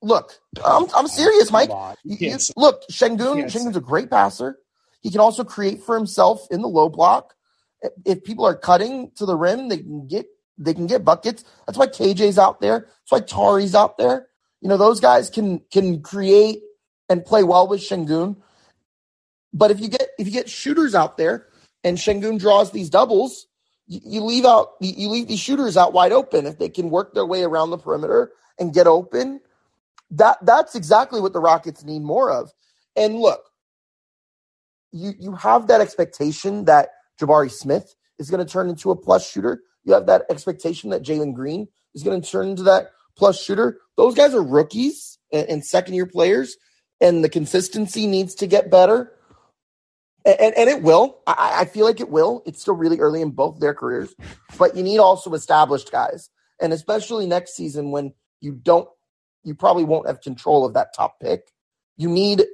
look, 0.00 0.38
I'm 0.64 0.86
I'm 0.94 1.08
serious, 1.08 1.50
Mike. 1.50 1.70
You, 2.04 2.16
you, 2.20 2.38
look, 2.56 2.82
Sengun, 2.90 3.44
Şengün's 3.44 3.76
a 3.76 3.80
great 3.80 4.10
passer. 4.10 4.58
He 5.00 5.10
can 5.10 5.20
also 5.20 5.42
create 5.42 5.82
for 5.82 5.96
himself 5.96 6.46
in 6.50 6.62
the 6.62 6.68
low 6.68 6.88
block. 6.88 7.34
If 8.04 8.22
people 8.22 8.46
are 8.46 8.54
cutting 8.54 9.10
to 9.16 9.26
the 9.26 9.36
rim, 9.36 9.68
they 9.68 9.78
can 9.78 10.06
get 10.06 10.26
they 10.58 10.74
can 10.74 10.86
get 10.86 11.04
buckets. 11.04 11.44
That's 11.66 11.78
why 11.78 11.86
KJ's 11.86 12.38
out 12.38 12.60
there. 12.60 12.80
That's 12.80 13.10
why 13.10 13.20
Tari's 13.20 13.74
out 13.74 13.98
there. 13.98 14.28
You 14.60 14.68
know, 14.68 14.76
those 14.76 15.00
guys 15.00 15.30
can 15.30 15.60
can 15.72 16.02
create 16.02 16.60
and 17.08 17.24
play 17.24 17.42
well 17.42 17.68
with 17.68 17.80
Şengün. 17.80 18.36
But 19.52 19.70
if 19.70 19.80
you 19.80 19.88
get 19.88 20.08
if 20.18 20.26
you 20.26 20.32
get 20.32 20.48
shooters 20.48 20.94
out 20.94 21.16
there 21.16 21.46
and 21.84 21.98
Şengün 21.98 22.38
draws 22.38 22.70
these 22.70 22.90
doubles, 22.90 23.46
you, 23.86 24.00
you 24.04 24.20
leave 24.22 24.44
out 24.44 24.68
you 24.80 25.08
leave 25.08 25.28
these 25.28 25.40
shooters 25.40 25.76
out 25.76 25.92
wide 25.92 26.12
open 26.12 26.46
if 26.46 26.58
they 26.58 26.68
can 26.68 26.90
work 26.90 27.14
their 27.14 27.26
way 27.26 27.42
around 27.42 27.70
the 27.70 27.78
perimeter 27.78 28.32
and 28.58 28.74
get 28.74 28.86
open. 28.86 29.40
That 30.10 30.38
that's 30.44 30.74
exactly 30.74 31.20
what 31.20 31.32
the 31.32 31.40
Rockets 31.40 31.84
need 31.84 32.02
more 32.02 32.30
of. 32.30 32.52
And 32.96 33.16
look, 33.16 33.42
you 34.92 35.12
you 35.18 35.32
have 35.34 35.66
that 35.68 35.80
expectation 35.80 36.66
that 36.66 36.90
Jabari 37.20 37.50
Smith 37.50 37.94
is 38.18 38.30
going 38.30 38.44
to 38.44 38.50
turn 38.50 38.68
into 38.68 38.90
a 38.90 38.96
plus 38.96 39.28
shooter. 39.28 39.62
You 39.84 39.94
have 39.94 40.06
that 40.06 40.26
expectation 40.30 40.90
that 40.90 41.02
Jalen 41.02 41.34
Green 41.34 41.68
is 41.94 42.02
going 42.02 42.20
to 42.20 42.30
turn 42.30 42.48
into 42.48 42.64
that 42.64 42.90
plus 43.16 43.42
shooter. 43.42 43.78
Those 43.96 44.14
guys 44.14 44.34
are 44.34 44.42
rookies 44.42 45.18
and, 45.32 45.48
and 45.48 45.64
second 45.64 45.94
year 45.94 46.06
players, 46.06 46.56
and 47.00 47.24
the 47.24 47.28
consistency 47.28 48.06
needs 48.06 48.34
to 48.36 48.46
get 48.46 48.70
better. 48.70 49.12
And, 50.24 50.54
and 50.56 50.70
it 50.70 50.82
will. 50.82 51.18
I, 51.26 51.60
I 51.60 51.64
feel 51.64 51.84
like 51.84 52.00
it 52.00 52.08
will. 52.08 52.42
It's 52.46 52.60
still 52.62 52.74
really 52.74 53.00
early 53.00 53.22
in 53.22 53.30
both 53.30 53.58
their 53.58 53.74
careers, 53.74 54.14
but 54.56 54.76
you 54.76 54.82
need 54.82 54.98
also 54.98 55.34
established 55.34 55.90
guys, 55.90 56.30
and 56.60 56.72
especially 56.72 57.26
next 57.26 57.56
season 57.56 57.90
when 57.90 58.12
you 58.40 58.52
don't, 58.52 58.88
you 59.42 59.54
probably 59.54 59.84
won't 59.84 60.06
have 60.06 60.20
control 60.20 60.64
of 60.64 60.74
that 60.74 60.94
top 60.94 61.18
pick. 61.20 61.42
You 61.96 62.08
need 62.08 62.44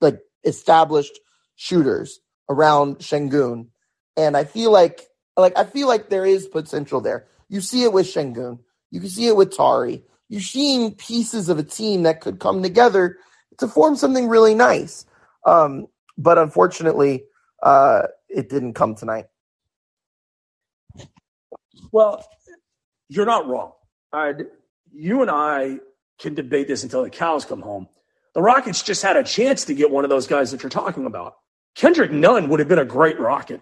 like 0.00 0.20
established 0.44 1.18
shooters 1.56 2.20
around 2.48 2.98
Şengün. 2.98 3.68
And 4.16 4.36
I 4.36 4.44
feel 4.44 4.72
like 4.72 5.02
like 5.42 5.56
I 5.56 5.64
feel 5.64 5.88
like 5.88 6.08
there 6.08 6.26
is 6.26 6.46
potential 6.46 7.00
there. 7.00 7.26
You 7.48 7.60
see 7.60 7.84
it 7.84 7.92
with 7.92 8.06
Şengün. 8.06 8.58
You 8.90 9.00
can 9.00 9.08
see 9.08 9.26
it 9.26 9.36
with 9.36 9.56
Tari. 9.56 10.02
You're 10.28 10.40
seeing 10.40 10.94
pieces 10.94 11.48
of 11.48 11.58
a 11.58 11.62
team 11.62 12.02
that 12.02 12.20
could 12.20 12.38
come 12.38 12.62
together 12.62 13.18
to 13.58 13.68
form 13.68 13.96
something 13.96 14.28
really 14.28 14.54
nice. 14.54 15.06
Um, 15.46 15.86
but 16.18 16.38
unfortunately, 16.38 17.24
uh, 17.62 18.02
it 18.28 18.48
didn't 18.48 18.74
come 18.74 18.94
tonight. 18.94 19.26
Well, 21.92 22.24
you're 23.08 23.26
not 23.26 23.46
wrong. 23.48 23.72
you 24.92 25.22
and 25.22 25.30
I 25.30 25.80
can 26.18 26.34
debate 26.34 26.68
this 26.68 26.82
until 26.82 27.02
the 27.02 27.10
cows 27.10 27.44
come 27.44 27.62
home. 27.62 27.88
The 28.34 28.42
Rockets 28.42 28.82
just 28.82 29.02
had 29.02 29.16
a 29.16 29.24
chance 29.24 29.64
to 29.66 29.74
get 29.74 29.90
one 29.90 30.04
of 30.04 30.10
those 30.10 30.26
guys 30.26 30.50
that 30.50 30.62
you're 30.62 30.70
talking 30.70 31.06
about. 31.06 31.36
Kendrick 31.74 32.10
Nunn 32.10 32.48
would 32.48 32.60
have 32.60 32.68
been 32.68 32.78
a 32.78 32.84
great 32.84 33.18
Rocket. 33.18 33.60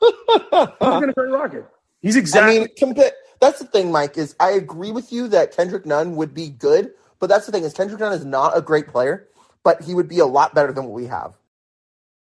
He's 0.00 1.00
been 1.00 1.10
a 1.10 1.12
great 1.14 1.30
Rocket. 1.30 1.66
He's 2.00 2.16
exactly. 2.16 2.56
I 2.56 2.58
mean, 2.60 2.68
compa- 2.80 3.12
that's 3.40 3.58
the 3.58 3.66
thing, 3.66 3.90
Mike. 3.90 4.16
Is 4.16 4.34
I 4.40 4.50
agree 4.50 4.90
with 4.92 5.12
you 5.12 5.28
that 5.28 5.54
Kendrick 5.54 5.86
Nunn 5.86 6.16
would 6.16 6.34
be 6.34 6.48
good, 6.48 6.92
but 7.18 7.28
that's 7.28 7.46
the 7.46 7.52
thing 7.52 7.64
is 7.64 7.72
Kendrick 7.72 8.00
Nunn 8.00 8.12
is 8.12 8.24
not 8.24 8.56
a 8.56 8.62
great 8.62 8.88
player, 8.88 9.28
but 9.62 9.82
he 9.82 9.94
would 9.94 10.08
be 10.08 10.18
a 10.18 10.26
lot 10.26 10.54
better 10.54 10.72
than 10.72 10.84
what 10.84 10.94
we 10.94 11.06
have. 11.06 11.34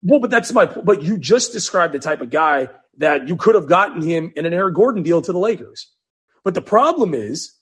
Well, 0.03 0.19
but 0.19 0.29
that's 0.29 0.51
my. 0.51 0.65
But 0.65 1.03
you 1.03 1.17
just 1.17 1.53
described 1.53 1.93
the 1.93 1.99
type 1.99 2.21
of 2.21 2.29
guy 2.29 2.69
that 2.97 3.27
you 3.27 3.35
could 3.35 3.55
have 3.55 3.67
gotten 3.67 4.01
him 4.01 4.33
in 4.35 4.45
an 4.45 4.53
Eric 4.53 4.75
Gordon 4.75 5.03
deal 5.03 5.21
to 5.21 5.31
the 5.31 5.39
Lakers. 5.39 5.91
But 6.43 6.53
the 6.53 6.61
problem 6.61 7.13
is, 7.13 7.53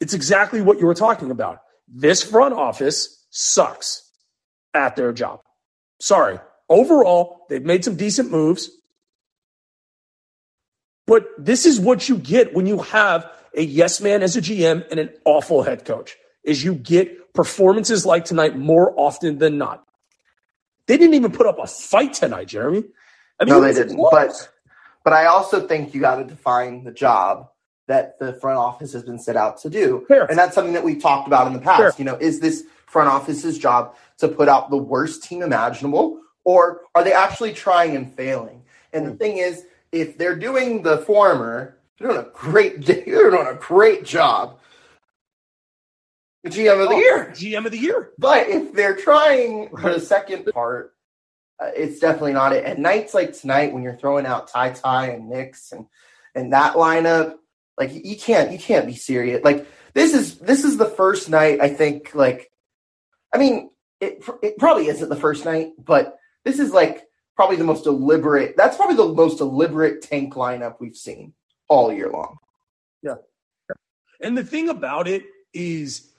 it's 0.00 0.14
exactly 0.14 0.62
what 0.62 0.78
you 0.78 0.86
were 0.86 0.94
talking 0.94 1.30
about. 1.30 1.60
This 1.88 2.22
front 2.22 2.54
office 2.54 3.26
sucks 3.30 4.10
at 4.74 4.96
their 4.96 5.12
job. 5.12 5.40
Sorry. 6.00 6.38
Overall, 6.68 7.46
they've 7.48 7.64
made 7.64 7.84
some 7.84 7.96
decent 7.96 8.30
moves. 8.30 8.70
But 11.08 11.26
this 11.38 11.64
is 11.64 11.80
what 11.80 12.06
you 12.06 12.18
get 12.18 12.54
when 12.54 12.66
you 12.66 12.80
have 12.80 13.28
a 13.54 13.62
yes 13.62 14.00
man 14.00 14.22
as 14.22 14.36
a 14.36 14.42
GM 14.42 14.86
and 14.90 15.00
an 15.00 15.10
awful 15.24 15.62
head 15.62 15.86
coach. 15.86 16.16
Is 16.44 16.62
you 16.62 16.74
get 16.74 17.32
performances 17.32 18.04
like 18.04 18.26
tonight 18.26 18.56
more 18.56 18.92
often 18.96 19.38
than 19.38 19.56
not. 19.58 19.84
They 20.86 20.98
didn't 20.98 21.14
even 21.14 21.32
put 21.32 21.46
up 21.46 21.58
a 21.58 21.66
fight 21.66 22.12
tonight, 22.12 22.48
Jeremy. 22.48 22.84
I 23.40 23.44
mean, 23.44 23.54
no, 23.54 23.60
they 23.60 23.72
didn't. 23.72 23.96
But 24.10 24.50
but 25.02 25.14
I 25.14 25.26
also 25.26 25.66
think 25.66 25.94
you 25.94 26.00
got 26.00 26.16
to 26.16 26.24
define 26.24 26.84
the 26.84 26.92
job 26.92 27.48
that 27.86 28.18
the 28.18 28.34
front 28.34 28.58
office 28.58 28.92
has 28.92 29.02
been 29.02 29.18
set 29.18 29.36
out 29.36 29.58
to 29.62 29.70
do, 29.70 30.04
Fair. 30.08 30.26
and 30.26 30.38
that's 30.38 30.54
something 30.54 30.74
that 30.74 30.84
we've 30.84 31.00
talked 31.00 31.26
about 31.26 31.46
in 31.46 31.54
the 31.54 31.58
past. 31.58 31.80
Fair. 31.80 31.92
You 31.96 32.04
know, 32.04 32.16
is 32.16 32.40
this 32.40 32.64
front 32.86 33.08
office's 33.08 33.58
job 33.58 33.94
to 34.18 34.28
put 34.28 34.48
out 34.48 34.68
the 34.68 34.76
worst 34.76 35.22
team 35.22 35.42
imaginable, 35.42 36.20
or 36.44 36.82
are 36.94 37.02
they 37.02 37.12
actually 37.12 37.54
trying 37.54 37.96
and 37.96 38.12
failing? 38.14 38.62
And 38.92 39.06
the 39.06 39.10
hmm. 39.12 39.16
thing 39.16 39.36
is, 39.38 39.64
if 39.92 40.18
they're 40.18 40.36
doing 40.36 40.82
the 40.82 40.98
former, 40.98 41.78
they're 41.98 42.08
doing 42.08 42.26
a 42.26 42.28
great 42.30 42.84
they're 42.86 43.30
doing 43.30 43.46
a 43.46 43.54
great 43.54 44.04
job. 44.04 44.58
GM 46.46 46.82
of 46.82 46.88
the 46.88 46.94
oh, 46.94 46.98
year. 46.98 47.26
GM 47.34 47.66
of 47.66 47.72
the 47.72 47.78
year. 47.78 48.10
But 48.16 48.48
if 48.48 48.72
they're 48.72 48.96
trying 48.96 49.70
for 49.70 49.92
the 49.92 50.00
second 50.00 50.46
part, 50.46 50.94
uh, 51.62 51.70
it's 51.76 51.98
definitely 51.98 52.32
not 52.32 52.52
it. 52.52 52.64
And 52.64 52.78
nights 52.78 53.12
like 53.12 53.38
tonight, 53.38 53.72
when 53.72 53.82
you're 53.82 53.96
throwing 53.96 54.24
out 54.24 54.48
Ty 54.48 54.70
Ty 54.70 55.08
and 55.10 55.28
Nix 55.28 55.72
and 55.72 55.86
and 56.34 56.52
that 56.52 56.74
lineup, 56.74 57.34
like 57.76 57.90
you 57.92 58.16
can't 58.16 58.52
you 58.52 58.58
can't 58.58 58.86
be 58.86 58.94
serious. 58.94 59.42
Like 59.44 59.66
this 59.94 60.14
is 60.14 60.38
this 60.38 60.64
is 60.64 60.76
the 60.76 60.86
first 60.86 61.28
night 61.28 61.60
I 61.60 61.68
think 61.68 62.14
like 62.14 62.50
I 63.34 63.38
mean, 63.38 63.70
it, 64.00 64.24
it 64.42 64.58
probably 64.58 64.86
isn't 64.86 65.08
the 65.08 65.16
first 65.16 65.44
night, 65.44 65.72
but 65.78 66.16
this 66.44 66.58
is 66.58 66.72
like 66.72 67.07
probably 67.38 67.54
the 67.54 67.62
most 67.62 67.84
deliberate. 67.84 68.56
That's 68.56 68.76
probably 68.76 68.96
the 68.96 69.14
most 69.14 69.38
deliberate 69.38 70.02
tank 70.02 70.34
lineup 70.34 70.80
we've 70.80 70.96
seen 70.96 71.34
all 71.68 71.92
year 71.92 72.10
long. 72.10 72.38
Yeah. 73.00 73.14
And 74.20 74.36
the 74.36 74.42
thing 74.42 74.68
about 74.68 75.06
it 75.06 75.22
is 75.54 76.12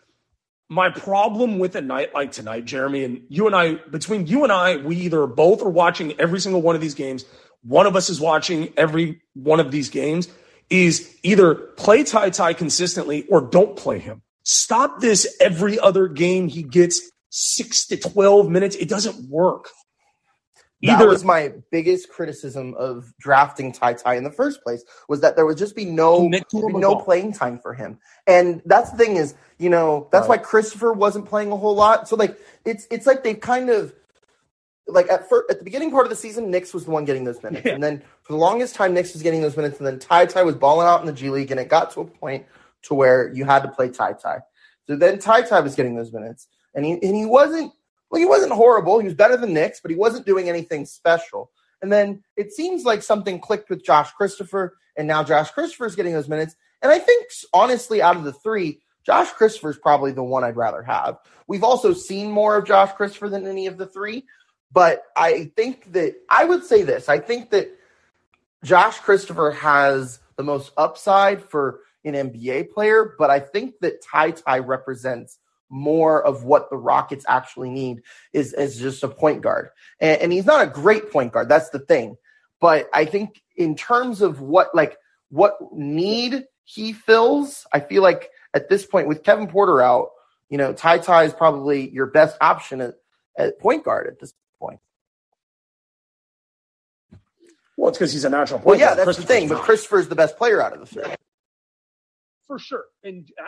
my 0.69 0.89
problem 0.89 1.59
with 1.59 1.75
a 1.75 1.81
night 1.81 2.13
like 2.13 2.31
tonight, 2.31 2.63
Jeremy, 2.63 3.03
and 3.03 3.23
you 3.27 3.47
and 3.47 3.55
I, 3.55 3.73
between 3.73 4.27
you 4.27 4.43
and 4.45 4.53
I, 4.53 4.77
we 4.77 4.95
either 4.95 5.27
both 5.27 5.61
are 5.61 5.69
watching 5.69 6.17
every 6.21 6.39
single 6.39 6.61
one 6.61 6.75
of 6.75 6.81
these 6.81 6.95
games. 6.95 7.25
One 7.63 7.85
of 7.85 7.97
us 7.97 8.09
is 8.09 8.21
watching 8.21 8.71
every 8.77 9.21
one 9.33 9.59
of 9.59 9.71
these 9.71 9.89
games. 9.89 10.29
Is 10.69 11.17
either 11.23 11.53
play 11.53 12.03
Ty 12.05 12.29
Ty 12.29 12.53
consistently 12.53 13.25
or 13.27 13.41
don't 13.41 13.75
play 13.75 13.99
him. 13.99 14.21
Stop 14.43 15.01
this 15.01 15.35
every 15.41 15.77
other 15.79 16.07
game 16.07 16.47
he 16.47 16.63
gets 16.63 17.01
six 17.29 17.87
to 17.87 17.97
12 17.97 18.49
minutes. 18.49 18.77
It 18.77 18.87
doesn't 18.87 19.29
work. 19.29 19.67
Either. 20.81 21.05
That 21.05 21.09
was 21.09 21.25
my 21.25 21.53
biggest 21.71 22.09
criticism 22.09 22.73
of 22.75 23.13
drafting 23.19 23.73
Ty 23.73 23.93
Ty 23.93 24.15
in 24.15 24.23
the 24.23 24.31
first 24.31 24.63
place 24.63 24.83
was 25.09 25.19
that 25.21 25.35
there 25.35 25.45
would 25.45 25.57
just 25.57 25.75
be 25.75 25.83
no 25.83 26.29
no 26.53 26.95
playing 26.95 27.33
time 27.33 27.59
for 27.59 27.73
him. 27.73 27.99
And 28.27 28.61
that's 28.65 28.91
the 28.91 28.97
thing 28.97 29.17
is, 29.17 29.35
you 29.57 29.69
know, 29.69 30.07
that's 30.11 30.29
right. 30.29 30.39
why 30.39 30.43
Christopher 30.45 30.93
wasn't 30.93 31.25
playing 31.25 31.51
a 31.51 31.57
whole 31.57 31.75
lot. 31.75 32.07
So 32.07 32.15
like 32.15 32.39
it's 32.63 32.87
it's 32.89 33.05
like 33.05 33.23
they 33.23 33.33
kind 33.33 33.69
of 33.69 33.93
like 34.87 35.09
at 35.09 35.27
first 35.27 35.51
at 35.51 35.59
the 35.59 35.65
beginning 35.65 35.91
part 35.91 36.05
of 36.05 36.09
the 36.09 36.15
season, 36.15 36.49
Nix 36.49 36.73
was 36.73 36.85
the 36.85 36.91
one 36.91 37.03
getting 37.03 37.25
those 37.25 37.43
minutes. 37.43 37.65
Yeah. 37.65 37.73
And 37.73 37.83
then 37.83 38.01
for 38.21 38.31
the 38.31 38.39
longest 38.39 38.75
time 38.75 38.93
Nix 38.93 39.11
was 39.11 39.21
getting 39.21 39.41
those 39.41 39.57
minutes 39.57 39.79
and 39.79 39.87
then 39.87 39.99
Ty 39.99 40.27
Ty 40.27 40.43
was 40.43 40.55
balling 40.55 40.87
out 40.87 41.01
in 41.01 41.07
the 41.07 41.13
G 41.13 41.29
League 41.29 41.51
and 41.51 41.59
it 41.59 41.67
got 41.67 41.91
to 41.91 42.01
a 42.01 42.05
point 42.05 42.45
to 42.83 42.93
where 42.93 43.33
you 43.33 43.43
had 43.43 43.63
to 43.63 43.69
play 43.69 43.89
Ty 43.89 44.13
Ty. 44.13 44.39
So 44.87 44.95
then 44.95 45.19
Ty 45.19 45.43
Ty 45.43 45.59
was 45.59 45.75
getting 45.75 45.95
those 45.95 46.11
minutes, 46.11 46.47
and 46.73 46.83
he 46.83 46.93
and 46.93 47.15
he 47.15 47.25
wasn't 47.25 47.73
well, 48.09 48.19
he 48.19 48.25
wasn't 48.25 48.53
horrible. 48.53 48.99
He 48.99 49.05
was 49.05 49.13
better 49.13 49.37
than 49.37 49.53
Nix, 49.53 49.79
but 49.81 49.91
he 49.91 49.97
wasn't 49.97 50.25
doing 50.25 50.49
anything 50.49 50.85
special. 50.85 51.51
And 51.81 51.91
then 51.91 52.23
it 52.35 52.51
seems 52.51 52.83
like 52.83 53.03
something 53.03 53.39
clicked 53.39 53.69
with 53.69 53.85
Josh 53.85 54.11
Christopher, 54.11 54.77
and 54.97 55.07
now 55.07 55.23
Josh 55.23 55.51
Christopher 55.51 55.85
is 55.85 55.95
getting 55.95 56.13
those 56.13 56.27
minutes. 56.27 56.55
And 56.81 56.91
I 56.91 56.99
think, 56.99 57.27
honestly, 57.53 58.01
out 58.01 58.17
of 58.17 58.23
the 58.23 58.33
three, 58.33 58.81
Josh 59.05 59.31
Christopher 59.31 59.69
is 59.69 59.77
probably 59.77 60.11
the 60.11 60.23
one 60.23 60.43
I'd 60.43 60.57
rather 60.57 60.83
have. 60.83 61.17
We've 61.47 61.63
also 61.63 61.93
seen 61.93 62.31
more 62.31 62.57
of 62.57 62.65
Josh 62.65 62.91
Christopher 62.93 63.29
than 63.29 63.47
any 63.47 63.67
of 63.67 63.77
the 63.77 63.87
three, 63.87 64.25
but 64.71 65.03
I 65.15 65.51
think 65.55 65.91
that 65.93 66.15
I 66.29 66.45
would 66.45 66.63
say 66.63 66.83
this. 66.83 67.09
I 67.09 67.19
think 67.19 67.49
that 67.51 67.69
Josh 68.63 68.99
Christopher 68.99 69.51
has 69.51 70.19
the 70.35 70.43
most 70.43 70.71
upside 70.77 71.43
for 71.43 71.79
an 72.03 72.13
NBA 72.13 72.71
player, 72.71 73.15
but 73.17 73.29
I 73.29 73.39
think 73.39 73.79
that 73.81 74.01
Ty 74.01 74.31
Ty 74.31 74.59
represents 74.59 75.37
more 75.69 76.25
of 76.25 76.43
what 76.43 76.69
the 76.69 76.77
Rockets 76.77 77.25
actually 77.27 77.69
need 77.69 78.01
is, 78.33 78.53
is 78.53 78.77
just 78.79 79.03
a 79.03 79.07
point 79.07 79.41
guard. 79.41 79.69
And, 79.99 80.21
and 80.21 80.33
he's 80.33 80.45
not 80.45 80.61
a 80.67 80.67
great 80.69 81.11
point 81.11 81.31
guard. 81.33 81.49
That's 81.49 81.69
the 81.69 81.79
thing. 81.79 82.17
But 82.59 82.89
I 82.93 83.05
think 83.05 83.41
in 83.55 83.75
terms 83.75 84.21
of 84.21 84.41
what 84.41 84.75
like 84.75 84.97
what 85.29 85.57
need 85.73 86.45
he 86.63 86.91
fills, 86.93 87.65
I 87.71 87.79
feel 87.79 88.03
like 88.03 88.29
at 88.53 88.67
this 88.69 88.85
point 88.85 89.07
with 89.07 89.23
Kevin 89.23 89.47
Porter 89.47 89.81
out, 89.81 90.09
you 90.49 90.57
know, 90.57 90.73
Ty 90.73 90.97
Ty 90.99 91.23
is 91.25 91.33
probably 91.33 91.89
your 91.89 92.07
best 92.07 92.37
option 92.41 92.81
at, 92.81 92.95
at 93.37 93.59
point 93.59 93.83
guard 93.85 94.07
at 94.07 94.19
this 94.19 94.33
point. 94.59 94.79
Well, 97.77 97.89
it's 97.89 97.97
because 97.97 98.11
he's 98.11 98.25
a 98.25 98.29
natural 98.29 98.59
Well, 98.59 98.65
point 98.75 98.79
yeah, 98.81 98.95
guard. 98.95 99.07
that's 99.07 99.17
the 99.17 99.23
thing. 99.23 99.47
But 99.47 99.61
Christopher's 99.61 100.07
the 100.09 100.15
best 100.15 100.37
player 100.37 100.61
out 100.61 100.73
of 100.73 100.79
the 100.81 100.85
three. 100.85 101.03
for 102.47 102.59
sure. 102.59 102.85
And 103.03 103.29
uh, 103.41 103.45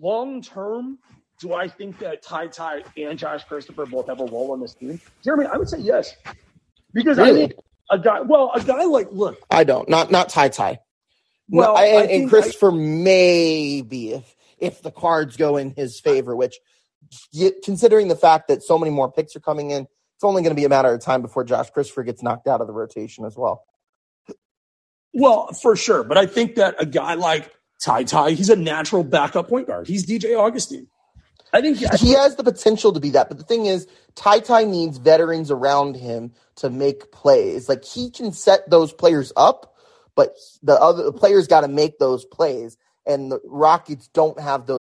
long 0.00 0.40
term, 0.42 0.98
do 1.40 1.54
I 1.54 1.68
think 1.68 1.98
that 1.98 2.22
Ty 2.22 2.48
Ty 2.48 2.82
and 2.96 3.18
Josh 3.18 3.44
Christopher 3.44 3.86
both 3.86 4.06
have 4.08 4.20
a 4.20 4.24
role 4.24 4.52
on 4.52 4.60
this 4.60 4.74
team? 4.74 5.00
Jeremy, 5.22 5.46
I 5.46 5.56
would 5.56 5.68
say 5.68 5.78
yes. 5.78 6.14
Because 6.92 7.18
I 7.18 7.24
Really? 7.26 7.40
think 7.48 7.52
a 7.90 7.98
guy, 7.98 8.20
well, 8.22 8.50
a 8.54 8.62
guy 8.62 8.84
like, 8.84 9.08
look, 9.12 9.38
I 9.50 9.64
don't. 9.64 9.88
Not 9.88 10.10
not 10.10 10.28
Ty 10.28 10.48
Ty. 10.48 10.80
Well, 11.48 11.74
No, 11.74 11.80
I 11.80 11.84
and, 11.86 12.10
and 12.10 12.28
Christopher 12.30 12.72
maybe 12.72 14.12
if 14.12 14.34
if 14.58 14.82
the 14.82 14.90
cards 14.90 15.36
go 15.36 15.56
in 15.56 15.70
his 15.72 16.00
favor, 16.00 16.34
which 16.34 16.58
considering 17.64 18.08
the 18.08 18.16
fact 18.16 18.48
that 18.48 18.62
so 18.62 18.78
many 18.78 18.90
more 18.90 19.10
picks 19.12 19.36
are 19.36 19.40
coming 19.40 19.70
in, 19.70 19.82
it's 19.82 20.24
only 20.24 20.42
going 20.42 20.50
to 20.50 20.58
be 20.60 20.64
a 20.64 20.68
matter 20.68 20.92
of 20.92 21.00
time 21.00 21.22
before 21.22 21.44
Josh 21.44 21.70
Christopher 21.70 22.02
gets 22.02 22.22
knocked 22.22 22.48
out 22.48 22.60
of 22.60 22.66
the 22.66 22.72
rotation 22.72 23.24
as 23.24 23.36
well. 23.36 23.62
well, 25.12 25.48
for 25.52 25.76
sure. 25.76 26.02
But 26.02 26.18
I 26.18 26.26
think 26.26 26.56
that 26.56 26.74
a 26.78 26.86
guy 26.86 27.14
like 27.14 27.52
Ty 27.80 28.04
Ty, 28.04 28.30
he's 28.32 28.48
a 28.50 28.56
natural 28.56 29.04
backup 29.04 29.48
point 29.48 29.66
guard. 29.66 29.86
He's 29.86 30.06
DJ 30.06 30.36
Augustin. 30.36 30.88
I 31.52 31.60
think 31.60 31.78
He 31.78 32.12
has 32.12 32.36
the 32.36 32.44
potential 32.44 32.92
to 32.92 33.00
be 33.00 33.10
that, 33.10 33.28
but 33.28 33.38
the 33.38 33.44
thing 33.44 33.66
is, 33.66 33.86
Ty 34.14 34.40
Ty 34.40 34.64
needs 34.64 34.98
veterans 34.98 35.50
around 35.50 35.96
him 35.96 36.32
to 36.56 36.70
make 36.70 37.12
plays. 37.12 37.68
Like 37.68 37.84
he 37.84 38.10
can 38.10 38.32
set 38.32 38.68
those 38.68 38.92
players 38.92 39.32
up, 39.36 39.74
but 40.14 40.36
the 40.62 40.74
other 40.74 41.04
the 41.04 41.12
players 41.12 41.46
got 41.46 41.60
to 41.62 41.68
make 41.68 41.98
those 41.98 42.24
plays, 42.24 42.76
and 43.06 43.30
the 43.30 43.40
Rockets 43.44 44.08
don't 44.08 44.38
have 44.40 44.66
those. 44.66 44.78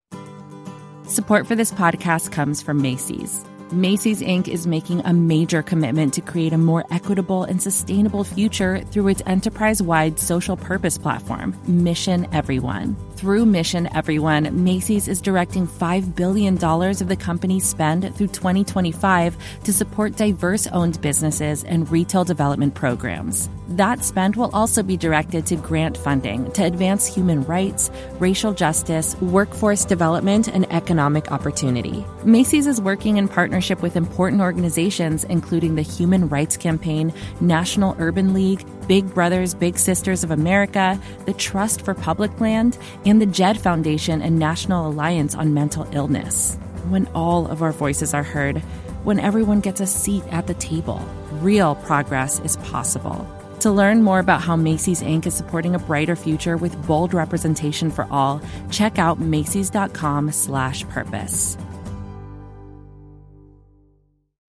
Support 1.07 1.45
for 1.45 1.55
this 1.55 1.71
podcast 1.71 2.31
comes 2.31 2.61
from 2.61 2.81
Macy's. 2.81 3.45
Macy's 3.71 4.21
Inc. 4.21 4.47
is 4.47 4.67
making 4.67 5.01
a 5.05 5.13
major 5.13 5.63
commitment 5.63 6.13
to 6.13 6.21
create 6.21 6.53
a 6.53 6.57
more 6.57 6.85
equitable 6.91 7.43
and 7.43 7.61
sustainable 7.61 8.23
future 8.23 8.79
through 8.91 9.07
its 9.07 9.23
enterprise 9.25 9.81
wide 9.81 10.19
social 10.19 10.55
purpose 10.55 10.97
platform, 10.99 11.55
Mission 11.67 12.27
Everyone. 12.31 12.95
Through 13.15 13.45
Mission 13.45 13.87
Everyone, 13.95 14.65
Macy's 14.65 15.07
is 15.07 15.21
directing 15.21 15.67
$5 15.67 16.15
billion 16.15 16.61
of 16.61 17.07
the 17.07 17.15
company's 17.15 17.65
spend 17.65 18.13
through 18.13 18.27
2025 18.27 19.37
to 19.63 19.71
support 19.71 20.17
diverse 20.17 20.67
owned 20.67 20.99
businesses 20.99 21.63
and 21.63 21.89
retail 21.89 22.25
development 22.25 22.75
programs. 22.75 23.49
That 23.69 24.03
spend 24.03 24.35
will 24.35 24.51
also 24.53 24.83
be 24.83 24.97
directed 24.97 25.45
to 25.47 25.55
grant 25.55 25.97
funding 25.97 26.51
to 26.51 26.63
advance 26.63 27.07
human 27.07 27.43
rights, 27.43 27.89
racial 28.19 28.53
justice, 28.53 29.15
workforce 29.21 29.85
development, 29.85 30.49
and 30.49 30.71
economic 30.71 31.31
opportunity. 31.31 32.05
Macy's 32.25 32.67
is 32.67 32.81
working 32.81 33.15
in 33.17 33.27
partnership 33.27 33.81
with 33.81 33.95
important 33.95 34.41
organizations, 34.41 35.23
including 35.23 35.75
the 35.75 35.81
Human 35.81 36.27
Rights 36.27 36.57
Campaign, 36.57 37.13
National 37.39 37.95
Urban 37.97 38.33
League, 38.33 38.65
Big 38.87 39.11
Brothers 39.15 39.55
Big 39.55 39.79
Sisters 39.79 40.23
of 40.23 40.29
America, 40.29 40.99
the 41.25 41.33
Trust 41.33 41.81
for 41.81 41.95
Public 41.95 42.39
Land, 42.39 42.77
and 43.05 43.21
the 43.21 43.25
JED 43.25 43.59
Foundation 43.59 44.21
and 44.21 44.39
National 44.39 44.87
Alliance 44.87 45.35
on 45.35 45.53
Mental 45.53 45.87
Illness. 45.91 46.57
When 46.89 47.07
all 47.15 47.47
of 47.47 47.61
our 47.61 47.71
voices 47.71 48.13
are 48.13 48.23
heard, 48.23 48.57
when 49.03 49.19
everyone 49.19 49.59
gets 49.59 49.81
a 49.81 49.85
seat 49.85 50.23
at 50.31 50.47
the 50.47 50.53
table, 50.55 51.01
real 51.33 51.75
progress 51.75 52.39
is 52.39 52.57
possible. 52.57 53.27
To 53.59 53.71
learn 53.71 54.03
more 54.03 54.19
about 54.19 54.41
how 54.41 54.55
Macy's 54.55 55.01
Inc. 55.01 55.25
is 55.25 55.33
supporting 55.33 55.75
a 55.75 55.79
brighter 55.79 56.15
future 56.15 56.57
with 56.57 56.85
bold 56.87 57.13
representation 57.13 57.89
for 57.89 58.07
all, 58.11 58.41
check 58.69 58.99
out 58.99 59.19
Macy's.com 59.19 60.31
slash 60.31 60.87
purpose. 60.89 61.57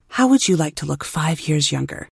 How 0.08 0.28
would 0.28 0.48
you 0.48 0.56
like 0.56 0.76
to 0.76 0.86
look 0.86 1.04
five 1.04 1.46
years 1.46 1.70
younger? 1.70 2.08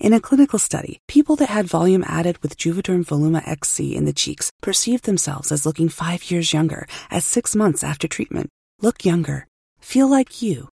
In 0.00 0.14
a 0.14 0.20
clinical 0.20 0.58
study, 0.58 0.98
people 1.08 1.36
that 1.36 1.50
had 1.50 1.66
volume 1.66 2.02
added 2.06 2.38
with 2.38 2.56
Juvederm 2.56 3.04
Voluma 3.04 3.46
XC 3.46 3.94
in 3.94 4.06
the 4.06 4.14
cheeks 4.14 4.50
perceived 4.62 5.04
themselves 5.04 5.52
as 5.52 5.66
looking 5.66 5.90
five 5.90 6.30
years 6.30 6.54
younger 6.54 6.86
at 7.10 7.22
six 7.22 7.54
months 7.54 7.84
after 7.84 8.08
treatment. 8.08 8.48
Look 8.80 9.04
younger. 9.04 9.46
Feel 9.78 10.08
like 10.08 10.40
you. 10.40 10.70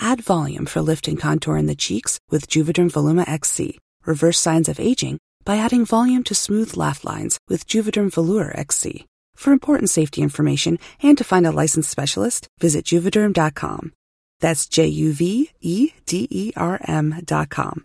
Add 0.00 0.22
volume 0.22 0.64
for 0.64 0.80
lift 0.80 1.08
and 1.08 1.20
contour 1.20 1.58
in 1.58 1.66
the 1.66 1.74
cheeks 1.74 2.18
with 2.30 2.48
Juvederm 2.48 2.90
Voluma 2.90 3.28
XC. 3.28 3.78
Reverse 4.06 4.38
signs 4.38 4.66
of 4.66 4.80
aging 4.80 5.18
by 5.44 5.58
adding 5.58 5.84
volume 5.84 6.24
to 6.24 6.34
smooth 6.34 6.74
laugh 6.74 7.04
lines 7.04 7.38
with 7.48 7.66
Juvederm 7.66 8.10
Vollure 8.10 8.56
XC. 8.58 9.06
For 9.36 9.52
important 9.52 9.90
safety 9.90 10.22
information 10.22 10.78
and 11.02 11.18
to 11.18 11.24
find 11.24 11.46
a 11.46 11.52
licensed 11.52 11.90
specialist, 11.90 12.48
visit 12.58 12.86
juvederm.com. 12.86 13.92
That's 14.40 14.66
J 14.66 14.86
U 14.86 15.12
V 15.12 15.50
E 15.60 15.92
D 16.06 16.26
E 16.30 16.52
R 16.56 16.80
M 16.84 17.20
dot 17.26 17.50
com. 17.50 17.84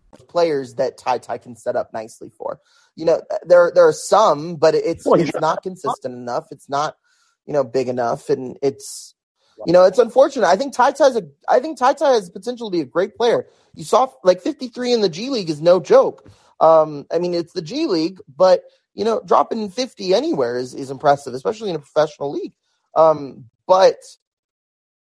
Players 0.27 0.75
that 0.75 0.97
Ty 0.97 1.19
Ty 1.19 1.37
can 1.39 1.55
set 1.55 1.75
up 1.75 1.93
nicely 1.93 2.29
for. 2.29 2.59
You 2.95 3.05
know, 3.05 3.21
there 3.43 3.71
there 3.73 3.87
are 3.87 3.93
some, 3.93 4.55
but 4.55 4.75
it's 4.75 5.05
Well, 5.05 5.19
it's 5.19 5.39
not 5.39 5.63
consistent 5.63 6.13
enough. 6.13 6.47
It's 6.51 6.69
not, 6.69 6.95
you 7.45 7.53
know, 7.53 7.63
big 7.63 7.87
enough, 7.87 8.29
and 8.29 8.57
it's 8.61 9.15
you 9.65 9.73
know, 9.73 9.85
it's 9.85 9.99
unfortunate. 9.99 10.47
I 10.47 10.55
think 10.55 10.73
Ty 10.73 10.91
Ty's 10.91 11.15
a 11.15 11.23
I 11.47 11.59
think 11.59 11.77
Ty 11.77 11.93
Ty 11.93 12.13
has 12.13 12.29
potential 12.29 12.69
to 12.69 12.75
be 12.75 12.81
a 12.81 12.85
great 12.85 13.15
player. 13.15 13.47
You 13.75 13.83
saw 13.83 14.11
like 14.23 14.41
53 14.41 14.93
in 14.93 15.01
the 15.01 15.09
G 15.09 15.29
League 15.29 15.49
is 15.49 15.61
no 15.61 15.79
joke. 15.79 16.29
Um, 16.59 17.05
I 17.11 17.19
mean, 17.19 17.33
it's 17.33 17.53
the 17.53 17.61
G 17.61 17.87
League, 17.87 18.19
but 18.35 18.63
you 18.93 19.05
know, 19.05 19.21
dropping 19.25 19.69
50 19.69 20.13
anywhere 20.13 20.57
is, 20.57 20.73
is 20.73 20.91
impressive, 20.91 21.33
especially 21.33 21.69
in 21.69 21.75
a 21.75 21.79
professional 21.79 22.31
league. 22.31 22.53
Um, 22.95 23.45
but 23.67 23.95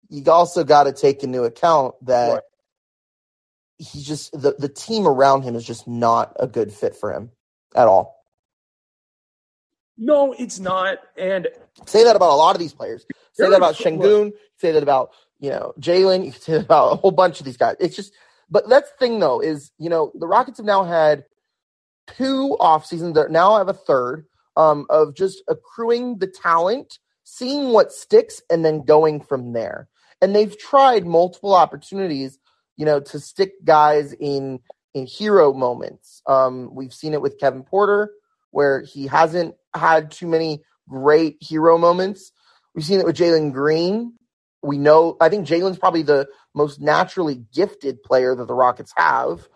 you 0.09 0.23
also 0.31 0.63
got 0.63 0.83
to 0.83 0.93
take 0.93 1.23
into 1.23 1.43
account 1.43 1.95
that 2.05 2.33
Right. 2.33 2.43
He 3.79 4.03
just 4.03 4.33
the, 4.33 4.55
the 4.59 4.69
team 4.69 5.07
around 5.07 5.43
him 5.43 5.55
is 5.55 5.65
just 5.65 5.87
not 5.87 6.35
a 6.39 6.45
good 6.47 6.71
fit 6.71 6.95
for 6.95 7.13
him 7.13 7.31
at 7.75 7.87
all. 7.87 8.23
no, 9.97 10.33
it's 10.33 10.59
not. 10.59 10.99
And 11.17 11.47
Say 11.85 12.03
that 12.03 12.15
about 12.15 12.33
a 12.33 12.35
lot 12.35 12.55
of 12.55 12.59
these 12.59 12.73
players. 12.73 13.05
Say 13.33 13.49
that 13.49 13.55
about 13.57 13.75
Şengün. 13.75 14.33
Say 14.57 14.71
that 14.73 14.83
about 14.83 15.11
you 15.39 15.49
know 15.49 15.73
Jalen. 15.79 16.25
You 16.25 16.31
can 16.31 16.41
say 16.41 16.53
that 16.53 16.65
about 16.65 16.93
a 16.93 16.95
whole 16.97 17.11
bunch 17.11 17.39
of 17.39 17.45
these 17.45 17.57
guys. 17.57 17.75
It's 17.79 17.95
just, 17.95 18.13
but 18.49 18.67
that's 18.69 18.91
the 18.91 18.97
thing 18.97 19.19
though 19.19 19.39
is 19.41 19.71
you 19.77 19.89
know 19.89 20.11
the 20.13 20.27
Rockets 20.27 20.57
have 20.57 20.65
now 20.65 20.83
had 20.83 21.23
two 22.17 22.57
off 22.59 22.85
seasons. 22.85 23.15
They 23.15 23.23
now 23.29 23.57
have 23.57 23.69
a 23.69 23.73
third 23.73 24.25
um, 24.57 24.85
of 24.89 25.15
just 25.15 25.43
accruing 25.47 26.17
the 26.17 26.27
talent, 26.27 26.99
seeing 27.23 27.69
what 27.69 27.91
sticks, 27.91 28.41
and 28.49 28.65
then 28.65 28.83
going 28.83 29.21
from 29.21 29.53
there. 29.53 29.87
And 30.21 30.35
they've 30.35 30.57
tried 30.57 31.05
multiple 31.05 31.55
opportunities, 31.55 32.37
you 32.79 32.85
know, 32.85 33.01
to 33.01 33.19
stick 33.19 33.53
guys 33.65 34.13
in 34.13 34.61
in 34.93 35.05
hero 35.05 35.53
moments. 35.53 36.21
Um, 36.25 36.73
we've 36.73 36.93
seen 36.93 37.13
it 37.13 37.21
with 37.21 37.37
Kevin 37.37 37.63
Porter, 37.63 38.11
where 38.51 38.81
he 38.81 39.05
hasn't 39.05 39.55
had 39.75 40.11
too 40.11 40.27
many 40.27 40.63
great 40.87 41.35
hero 41.41 41.77
moments. 41.77 42.31
We've 42.73 42.85
seen 42.85 43.01
it 43.01 43.05
with 43.05 43.17
Jalen 43.17 43.51
Green. 43.51 44.13
We 44.63 44.77
know, 44.77 45.17
I 45.19 45.27
think 45.27 45.45
Jalen's 45.45 45.77
probably 45.77 46.03
the 46.03 46.27
most 46.55 46.79
naturally 46.79 47.43
gifted 47.53 48.01
player 48.01 48.33
that 48.33 48.47
the 48.47 48.55
Rockets 48.55 48.93
have. 48.95 49.47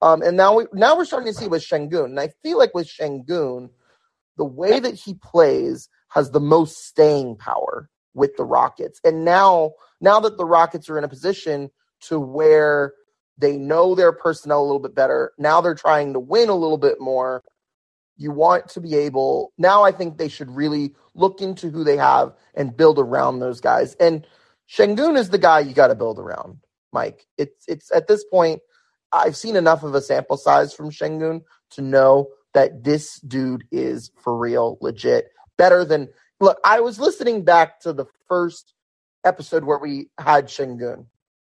Um, 0.00 0.22
and 0.22 0.36
now 0.36 0.54
we 0.54 0.66
now 0.72 0.96
we're 0.96 1.04
starting 1.04 1.32
to 1.32 1.38
see 1.38 1.48
with 1.48 1.62
Şengün. 1.62 2.04
And 2.04 2.20
I 2.20 2.30
feel 2.44 2.58
like 2.58 2.74
with 2.74 2.86
Şengün, 2.86 3.70
the 4.36 4.44
way 4.44 4.78
that 4.78 4.94
he 4.94 5.14
plays, 5.14 5.88
has 6.10 6.30
the 6.30 6.40
most 6.40 6.86
staying 6.86 7.36
power 7.38 7.90
with 8.14 8.36
the 8.36 8.44
Rockets. 8.44 9.00
And 9.02 9.24
now, 9.24 9.72
now 10.00 10.20
that 10.20 10.38
the 10.38 10.44
Rockets 10.44 10.88
are 10.88 10.96
in 10.96 11.02
a 11.02 11.08
position 11.08 11.70
to 12.02 12.18
where 12.18 12.94
they 13.36 13.56
know 13.56 13.94
their 13.94 14.12
personnel 14.12 14.62
a 14.62 14.66
little 14.66 14.80
bit 14.80 14.94
better, 14.94 15.32
now 15.38 15.60
they're 15.60 15.74
trying 15.74 16.12
to 16.12 16.20
win 16.20 16.48
a 16.48 16.54
little 16.54 16.78
bit 16.78 17.00
more. 17.00 17.42
You 18.16 18.32
want 18.32 18.68
to 18.70 18.80
be 18.80 18.96
able, 18.96 19.52
now 19.58 19.84
I 19.84 19.92
think 19.92 20.18
they 20.18 20.28
should 20.28 20.50
really 20.50 20.94
look 21.14 21.40
into 21.40 21.70
who 21.70 21.84
they 21.84 21.96
have 21.96 22.32
and 22.54 22.76
build 22.76 22.98
around 22.98 23.38
those 23.38 23.60
guys. 23.60 23.94
And 23.94 24.26
Şengün 24.68 25.16
is 25.16 25.30
the 25.30 25.38
guy 25.38 25.60
you 25.60 25.72
got 25.72 25.88
to 25.88 25.94
build 25.94 26.18
around, 26.18 26.58
Mike. 26.92 27.26
It's, 27.36 27.64
it's 27.68 27.92
at 27.92 28.08
this 28.08 28.24
point, 28.24 28.60
I've 29.12 29.36
seen 29.36 29.56
enough 29.56 29.84
of 29.84 29.94
a 29.94 30.02
sample 30.02 30.36
size 30.36 30.74
from 30.74 30.90
Şengün 30.90 31.42
to 31.70 31.82
know 31.82 32.28
that 32.54 32.84
this 32.84 33.20
dude 33.20 33.64
is 33.70 34.10
for 34.22 34.36
real, 34.36 34.78
legit, 34.80 35.30
better 35.56 35.84
than. 35.84 36.08
Look, 36.40 36.58
I 36.64 36.80
was 36.80 36.98
listening 37.00 37.44
back 37.44 37.80
to 37.80 37.92
the 37.92 38.06
first 38.28 38.74
episode 39.24 39.64
where 39.64 39.78
we 39.78 40.10
had 40.18 40.46
Şengün. 40.46 41.06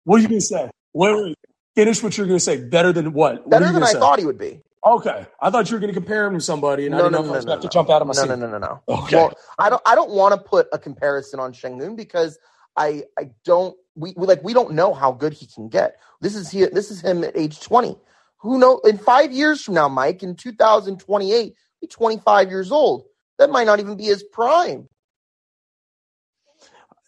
What 0.04 0.16
are 0.16 0.22
you 0.22 0.28
going 0.28 0.40
to 0.40 0.46
say? 0.46 0.70
Wait, 0.94 1.14
wait, 1.14 1.36
finish 1.74 2.02
what 2.02 2.16
you're 2.16 2.26
going 2.26 2.38
to 2.38 2.44
say. 2.44 2.56
Better 2.56 2.92
than 2.92 3.12
what? 3.12 3.48
Better 3.48 3.48
what 3.48 3.62
are 3.62 3.66
you 3.66 3.72
than 3.74 3.82
I 3.82 3.92
say? 3.92 3.98
thought 3.98 4.18
he 4.18 4.24
would 4.24 4.38
be. 4.38 4.60
Okay, 4.84 5.26
I 5.40 5.50
thought 5.50 5.70
you 5.70 5.76
were 5.76 5.80
going 5.80 5.94
to 5.94 5.98
compare 6.00 6.26
him 6.26 6.34
to 6.34 6.40
somebody, 6.40 6.86
and 6.86 6.94
I 6.94 6.98
didn't 6.98 7.12
know 7.12 7.24
if 7.24 7.30
I 7.30 7.34
was 7.34 7.44
about 7.44 7.62
to 7.62 7.68
jump 7.68 7.88
out 7.88 8.02
of 8.02 8.08
my 8.08 8.14
no, 8.16 8.22
seat. 8.22 8.28
No, 8.30 8.34
no, 8.34 8.48
no, 8.48 8.58
no, 8.58 8.82
Okay. 8.88 9.14
Well, 9.14 9.32
I 9.56 9.70
don't. 9.70 9.82
I 9.86 9.94
don't 9.94 10.10
want 10.10 10.34
to 10.34 10.40
put 10.40 10.66
a 10.72 10.78
comparison 10.78 11.38
on 11.38 11.52
Şengün 11.52 11.96
because 11.96 12.36
I, 12.76 13.04
I 13.16 13.30
don't. 13.44 13.76
We, 13.94 14.12
we 14.16 14.26
like 14.26 14.42
we 14.42 14.52
don't 14.52 14.72
know 14.72 14.92
how 14.92 15.12
good 15.12 15.34
he 15.34 15.46
can 15.46 15.68
get. 15.68 16.00
This 16.20 16.34
is 16.34 16.50
he. 16.50 16.64
This 16.66 16.90
is 16.90 17.00
him 17.00 17.22
at 17.22 17.36
age 17.36 17.60
twenty. 17.60 17.96
Who 18.38 18.58
know? 18.58 18.80
In 18.80 18.98
five 18.98 19.30
years 19.30 19.62
from 19.62 19.74
now, 19.74 19.88
Mike, 19.88 20.24
in 20.24 20.34
two 20.34 20.52
thousand 20.52 20.98
twenty-eight, 20.98 21.54
be 21.80 21.86
twenty-five 21.86 22.50
years 22.50 22.72
old. 22.72 23.04
That 23.38 23.50
might 23.50 23.66
not 23.66 23.78
even 23.78 23.96
be 23.96 24.06
his 24.06 24.24
prime. 24.24 24.88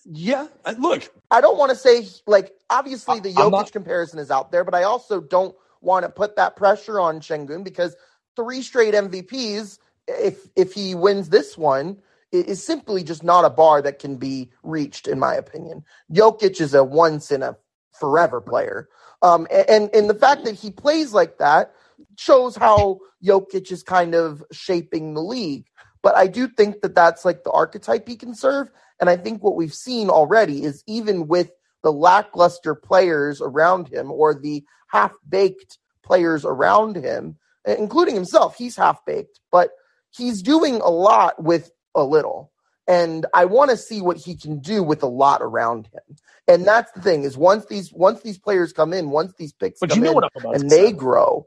Yeah, 0.04 0.48
look, 0.78 1.10
I 1.30 1.40
don't 1.40 1.56
want 1.58 1.70
to 1.70 1.76
say 1.76 2.06
like 2.26 2.52
obviously 2.70 3.20
the 3.20 3.32
Jokic 3.32 3.50
not- 3.52 3.72
comparison 3.72 4.18
is 4.18 4.30
out 4.30 4.52
there, 4.52 4.64
but 4.64 4.74
I 4.74 4.82
also 4.82 5.20
don't 5.20 5.56
want 5.80 6.04
to 6.04 6.10
put 6.10 6.36
that 6.36 6.56
pressure 6.56 7.00
on 7.00 7.20
Şengün 7.20 7.64
because 7.64 7.96
three 8.36 8.62
straight 8.62 8.94
MVPs, 8.94 9.78
if 10.08 10.46
if 10.56 10.74
he 10.74 10.94
wins 10.94 11.30
this 11.30 11.56
one, 11.56 11.98
is 12.32 12.62
simply 12.62 13.02
just 13.02 13.22
not 13.24 13.44
a 13.46 13.50
bar 13.50 13.80
that 13.82 13.98
can 13.98 14.16
be 14.16 14.50
reached, 14.62 15.06
in 15.08 15.18
my 15.18 15.34
opinion. 15.34 15.84
Jokic 16.12 16.60
is 16.60 16.74
a 16.74 16.84
once 16.84 17.30
in 17.30 17.42
a 17.42 17.56
forever 17.98 18.40
player, 18.42 18.88
um, 19.22 19.46
and 19.50 19.88
and 19.94 20.10
the 20.10 20.14
fact 20.14 20.44
that 20.44 20.54
he 20.54 20.70
plays 20.70 21.14
like 21.14 21.38
that 21.38 21.72
shows 22.18 22.56
how 22.56 22.98
Jokic 23.24 23.72
is 23.72 23.82
kind 23.82 24.14
of 24.14 24.44
shaping 24.52 25.14
the 25.14 25.22
league. 25.22 25.66
But 26.04 26.16
I 26.16 26.26
do 26.26 26.46
think 26.46 26.82
that 26.82 26.94
that's 26.94 27.24
like 27.24 27.44
the 27.44 27.50
archetype 27.50 28.06
he 28.06 28.16
can 28.16 28.34
serve. 28.34 28.68
And 29.00 29.08
I 29.08 29.16
think 29.16 29.42
what 29.42 29.56
we've 29.56 29.72
seen 29.72 30.10
already 30.10 30.62
is 30.62 30.84
even 30.86 31.28
with 31.28 31.50
the 31.82 31.92
lackluster 31.92 32.74
players 32.74 33.40
around 33.40 33.88
him 33.88 34.12
or 34.12 34.34
the 34.34 34.64
half 34.88 35.12
baked 35.26 35.78
players 36.02 36.44
around 36.44 36.96
him, 36.96 37.38
including 37.64 38.14
himself, 38.14 38.56
he's 38.56 38.76
half 38.76 39.02
baked, 39.06 39.40
but 39.50 39.70
he's 40.10 40.42
doing 40.42 40.76
a 40.76 40.90
lot 40.90 41.42
with 41.42 41.72
a 41.94 42.04
little. 42.04 42.52
And 42.86 43.24
I 43.32 43.46
want 43.46 43.70
to 43.70 43.76
see 43.78 44.02
what 44.02 44.18
he 44.18 44.36
can 44.36 44.58
do 44.58 44.82
with 44.82 45.02
a 45.02 45.06
lot 45.06 45.40
around 45.40 45.86
him. 45.86 46.16
And 46.46 46.66
that's 46.66 46.92
the 46.92 47.00
thing 47.00 47.24
is 47.24 47.34
once 47.34 47.64
these 47.64 47.90
once 47.94 48.20
these 48.20 48.38
players 48.38 48.74
come 48.74 48.92
in, 48.92 49.08
once 49.08 49.32
these 49.38 49.54
picks 49.54 49.80
But 49.80 49.88
come 49.88 50.00
you 50.00 50.04
know 50.04 50.10
in 50.10 50.14
what 50.16 50.24
I'm 50.24 50.44
about 50.44 50.56
and 50.56 50.68
they 50.68 50.92
grow, 50.92 51.46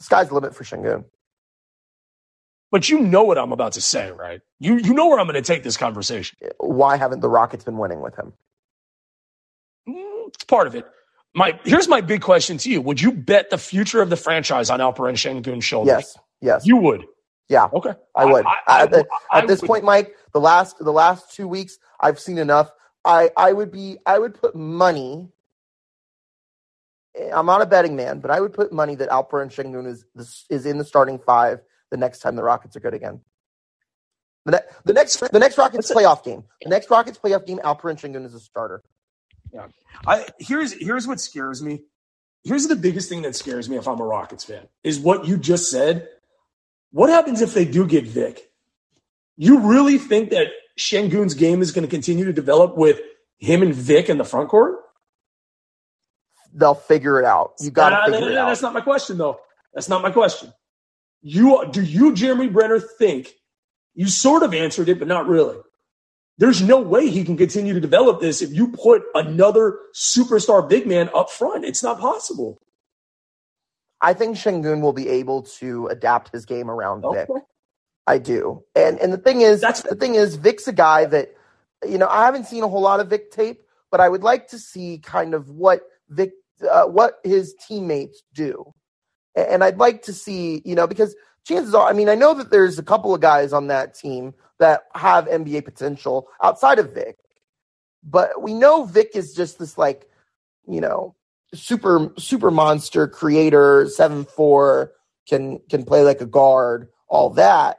sky's 0.00 0.28
the 0.28 0.34
limit 0.34 0.54
for 0.54 0.64
Şengün. 0.64 1.06
But 2.70 2.88
you 2.88 3.00
know 3.00 3.24
what 3.24 3.38
I'm 3.38 3.52
about 3.52 3.72
to 3.74 3.80
say, 3.80 4.10
right? 4.12 4.40
You 4.60 4.76
you 4.78 4.94
know 4.94 5.08
where 5.08 5.18
I'm 5.20 5.26
going 5.26 5.42
to 5.42 5.52
take 5.54 5.62
this 5.62 5.76
conversation. 5.76 6.38
Why 6.58 6.96
haven't 6.96 7.20
the 7.20 7.28
Rockets 7.28 7.64
been 7.64 7.78
winning 7.78 8.00
with 8.00 8.16
him? 8.16 8.32
Mm, 9.88 10.28
It's 10.28 10.44
part 10.44 10.66
of 10.66 10.74
it. 10.74 10.86
My 11.34 11.58
here's 11.64 11.88
my 11.88 12.00
big 12.00 12.22
question 12.22 12.58
to 12.58 12.70
you: 12.70 12.80
Would 12.82 13.00
you 13.00 13.12
bet 13.12 13.50
the 13.50 13.58
future 13.58 14.02
of 14.02 14.10
the 14.10 14.16
franchise 14.16 14.70
on 14.70 14.80
Alperen 14.80 15.14
Şengün's 15.16 15.64
shoulders? 15.64 15.88
Yes, 15.90 16.18
yes. 16.40 16.66
you 16.66 16.76
would. 16.78 17.04
Yeah, 17.48 17.68
Okay, 17.72 17.94
I 18.14 18.24
would. 18.26 18.46
I- 18.46 18.56
I 18.66 18.82
at 18.82 18.90
the- 18.90 19.06
I 19.30 19.38
at 19.38 19.46
this 19.48 19.60
would. 19.62 19.68
point, 19.68 19.84
Mike, 19.84 20.16
the 20.32 20.40
last 20.40 20.78
the 20.78 20.92
last 20.92 21.34
two 21.34 21.48
weeks, 21.48 21.78
I've 22.00 22.18
seen 22.20 22.38
enough. 22.38 22.70
I 23.04 23.30
I 23.36 23.52
would 23.52 23.70
be 23.70 23.98
I 24.06 24.18
would 24.18 24.34
put 24.34 24.54
money. 24.56 25.28
I'm 27.34 27.46
not 27.46 27.62
a 27.62 27.66
betting 27.66 27.96
man, 27.96 28.20
but 28.20 28.30
I 28.30 28.40
would 28.40 28.52
put 28.52 28.72
money 28.72 28.94
that 28.96 29.08
Alperen 29.10 29.50
Şengün 29.50 29.86
is 29.86 30.04
is 30.16 30.46
is 30.50 30.66
in 30.66 30.78
the 30.78 30.84
starting 30.84 31.18
five 31.18 31.60
the 31.90 31.96
next 31.96 32.20
time 32.20 32.36
the 32.36 32.42
Rockets 32.42 32.76
are 32.76 32.80
good 32.80 32.94
again. 32.94 33.20
The, 34.44 34.52
ne- 34.52 34.66
the 34.84 34.92
next 34.92 35.20
the 35.32 35.38
next 35.38 35.58
Rockets 35.58 35.92
playoff 35.92 36.24
game, 36.24 36.44
the 36.62 36.70
next 36.70 36.90
Rockets 36.90 37.18
playoff 37.18 37.46
game, 37.46 37.58
Alperen 37.58 37.96
Şengün 37.98 38.24
is 38.24 38.34
a 38.34 38.40
starter. 38.40 38.82
Yeah. 39.52 39.66
I 40.06 40.26
here's 40.38 40.72
here's 40.72 41.06
what 41.06 41.20
scares 41.20 41.62
me. 41.62 41.84
Here's 42.44 42.66
the 42.66 42.76
biggest 42.76 43.08
thing 43.08 43.22
that 43.22 43.36
scares 43.36 43.68
me 43.68 43.76
if 43.76 43.86
I'm 43.86 44.00
a 44.00 44.04
Rockets 44.04 44.44
fan 44.44 44.68
is 44.84 44.98
what 45.00 45.26
you 45.26 45.36
just 45.36 45.70
said. 45.70 46.08
What 46.92 47.10
happens 47.10 47.42
if 47.42 47.52
they 47.52 47.64
do 47.64 47.86
get 47.86 48.06
Vic? 48.06 48.50
You 49.36 49.58
really 49.60 49.98
think 49.98 50.30
that 50.30 50.48
Şengün's 50.78 51.34
game 51.34 51.60
is 51.60 51.72
going 51.72 51.84
to 51.84 51.90
continue 51.90 52.24
to 52.24 52.32
develop 52.32 52.76
with 52.76 53.00
him 53.38 53.62
and 53.62 53.74
Vic 53.74 54.08
in 54.08 54.18
the 54.18 54.24
front 54.24 54.48
court? 54.48 54.76
They'll 56.54 56.74
figure 56.74 57.18
it 57.20 57.24
out. 57.26 57.52
You 57.60 57.70
got 57.70 57.90
to 57.90 57.96
Nah, 57.96 58.04
figure 58.06 58.20
nah, 58.20 58.26
it 58.26 58.38
out. 58.38 58.48
That's 58.48 58.62
not 58.62 58.72
my 58.72 58.80
question, 58.80 59.18
though. 59.18 59.40
That's 59.74 59.88
not 59.88 60.02
my 60.02 60.10
question. 60.10 60.52
You 61.22 61.66
do 61.70 61.82
you, 61.82 62.14
Jeremy 62.14 62.48
Brener, 62.48 62.82
think 62.98 63.34
you 63.94 64.08
sort 64.08 64.42
of 64.42 64.54
answered 64.54 64.88
it, 64.88 64.98
but 64.98 65.08
not 65.08 65.26
really. 65.26 65.58
There's 66.38 66.62
no 66.62 66.80
way 66.80 67.08
he 67.08 67.24
can 67.24 67.36
continue 67.36 67.74
to 67.74 67.80
develop 67.80 68.20
this 68.20 68.42
if 68.42 68.52
you 68.52 68.68
put 68.68 69.02
another 69.14 69.80
superstar 69.92 70.68
big 70.68 70.86
man 70.86 71.10
up 71.12 71.30
front. 71.30 71.64
It's 71.64 71.82
not 71.82 71.98
possible. 71.98 72.58
I 74.00 74.14
think 74.14 74.36
Şengün 74.36 74.80
will 74.80 74.92
be 74.92 75.08
able 75.08 75.42
to 75.58 75.88
adapt 75.88 76.32
his 76.32 76.46
game 76.46 76.70
around 76.70 77.04
Vic. 77.12 77.28
I 78.06 78.18
do. 78.18 78.62
And 78.76 78.98
and 79.00 79.12
the 79.12 79.18
thing 79.18 79.40
is, 79.40 79.60
That's- 79.60 79.82
the 79.82 79.96
thing 79.96 80.14
is, 80.14 80.36
Vic's 80.36 80.68
a 80.68 80.72
guy 80.72 81.04
that 81.06 81.34
you 81.86 81.98
know 81.98 82.06
I 82.08 82.24
haven't 82.24 82.46
seen 82.46 82.62
a 82.62 82.68
whole 82.68 82.82
lot 82.82 83.00
of 83.00 83.08
Vic 83.08 83.32
tape, 83.32 83.60
but 83.90 84.00
I 84.00 84.08
would 84.08 84.22
like 84.22 84.48
to 84.48 84.58
see 84.58 84.98
kind 84.98 85.34
of 85.34 85.50
what 85.50 85.82
Vic, 86.08 86.32
uh, 86.70 86.84
what 86.84 87.18
his 87.24 87.54
teammates 87.66 88.22
do, 88.32 88.72
and 89.50 89.64
I'd 89.64 89.78
like 89.78 90.02
to 90.02 90.12
see 90.12 90.62
you 90.64 90.74
know 90.74 90.86
because 90.86 91.14
chances 91.48 91.74
are, 91.74 91.88
I 91.88 91.92
mean, 91.92 92.08
I 92.08 92.14
know 92.14 92.34
that 92.34 92.50
there's 92.50 92.78
a 92.78 92.82
couple 92.82 93.14
of 93.14 93.20
guys 93.20 93.52
on 93.52 93.68
that 93.68 93.94
team 93.94 94.34
that 94.58 94.82
have 94.94 95.26
NBA 95.26 95.64
potential 95.64 96.28
outside 96.42 96.78
of 96.78 96.92
Vic, 96.92 97.16
but 98.02 98.42
we 98.42 98.54
know 98.54 98.84
Vic 98.84 99.12
is 99.14 99.34
just 99.34 99.58
this 99.58 99.78
like 99.78 100.08
you 100.66 100.80
know 100.80 101.14
super 101.54 102.12
super 102.18 102.50
monster 102.50 103.08
creator 103.08 103.88
seven 103.88 104.24
four 104.24 104.92
can 105.28 105.60
can 105.70 105.84
play 105.84 106.02
like 106.02 106.20
a 106.20 106.26
guard 106.26 106.88
all 107.08 107.30
that. 107.30 107.78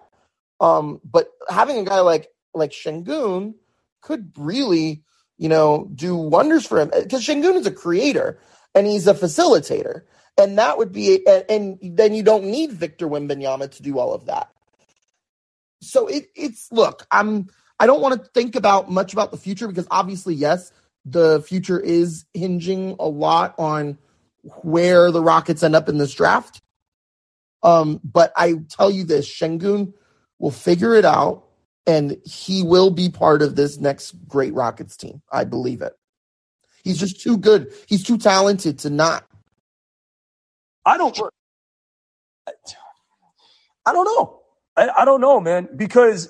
Um 0.60 1.00
but 1.04 1.30
having 1.50 1.78
a 1.78 1.84
guy 1.84 2.00
like 2.00 2.30
like 2.54 2.72
Şengün 2.72 3.54
could 4.02 4.32
really 4.38 5.04
you 5.38 5.50
know 5.50 5.90
do 5.94 6.16
wonders 6.16 6.66
for 6.66 6.80
him 6.80 6.90
because 6.90 7.26
Şengün 7.26 7.56
is 7.56 7.68
a 7.68 7.72
creator 7.72 8.40
and 8.74 8.88
he's 8.88 9.08
a 9.08 9.14
facilitator 9.14 10.02
and 10.40 10.58
that 10.58 10.78
would 10.78 10.92
be 10.92 11.26
and, 11.28 11.46
and 11.50 11.98
then 11.98 12.14
you 12.14 12.24
don't 12.24 12.46
need 12.46 12.72
Victor 12.72 13.08
Wembanyama 13.08 13.70
to 13.72 13.84
do 13.84 14.00
all 14.00 14.14
of 14.14 14.26
that. 14.26 14.50
So 15.82 16.08
it, 16.08 16.28
it's 16.36 16.72
look 16.72 17.06
i'm 17.12 17.48
i 17.80 17.86
don't 17.86 18.02
want 18.02 18.22
to 18.22 18.30
think 18.32 18.56
about 18.56 18.90
much 18.90 19.14
about 19.14 19.32
the 19.32 19.38
future 19.38 19.68
because 19.68 19.88
obviously 19.92 20.36
yes 20.36 20.72
the 21.06 21.42
future 21.42 21.80
is 21.80 22.26
hinging 22.34 22.96
a 23.00 23.08
lot 23.08 23.56
on 23.58 23.98
where 24.62 25.12
the 25.12 25.22
rockets 25.22 25.64
end 25.64 25.76
up 25.76 25.90
in 25.90 25.98
this 25.98 26.14
draft. 26.14 26.62
Um 27.64 28.00
but 28.04 28.34
i 28.36 28.56
tell 28.70 28.90
you 28.90 29.04
this 29.04 29.28
shengun 29.28 29.94
will 30.40 30.52
figure 30.52 30.96
it 30.96 31.06
out 31.06 31.46
and 31.86 32.18
he 32.24 32.64
will 32.64 32.92
be 32.92 33.10
part 33.10 33.42
of 33.42 33.56
this 33.56 33.80
next 33.80 34.12
great 34.28 34.54
rockets 34.54 34.96
team. 34.96 35.22
I 35.32 35.44
believe 35.44 35.82
it. 35.82 35.94
He's 36.84 37.00
just 37.00 37.22
too 37.22 37.38
good. 37.38 37.74
He's 37.88 38.04
too 38.04 38.18
talented 38.18 38.80
to 38.80 38.90
not 38.90 39.29
I 40.90 40.98
don't. 40.98 41.20
I 43.86 43.94
don't 43.94 44.06
know. 44.06 44.40
I, 44.76 44.90
I 45.02 45.06
don't 45.06 45.22
know, 45.22 45.40
man, 45.40 45.70
because 45.76 46.30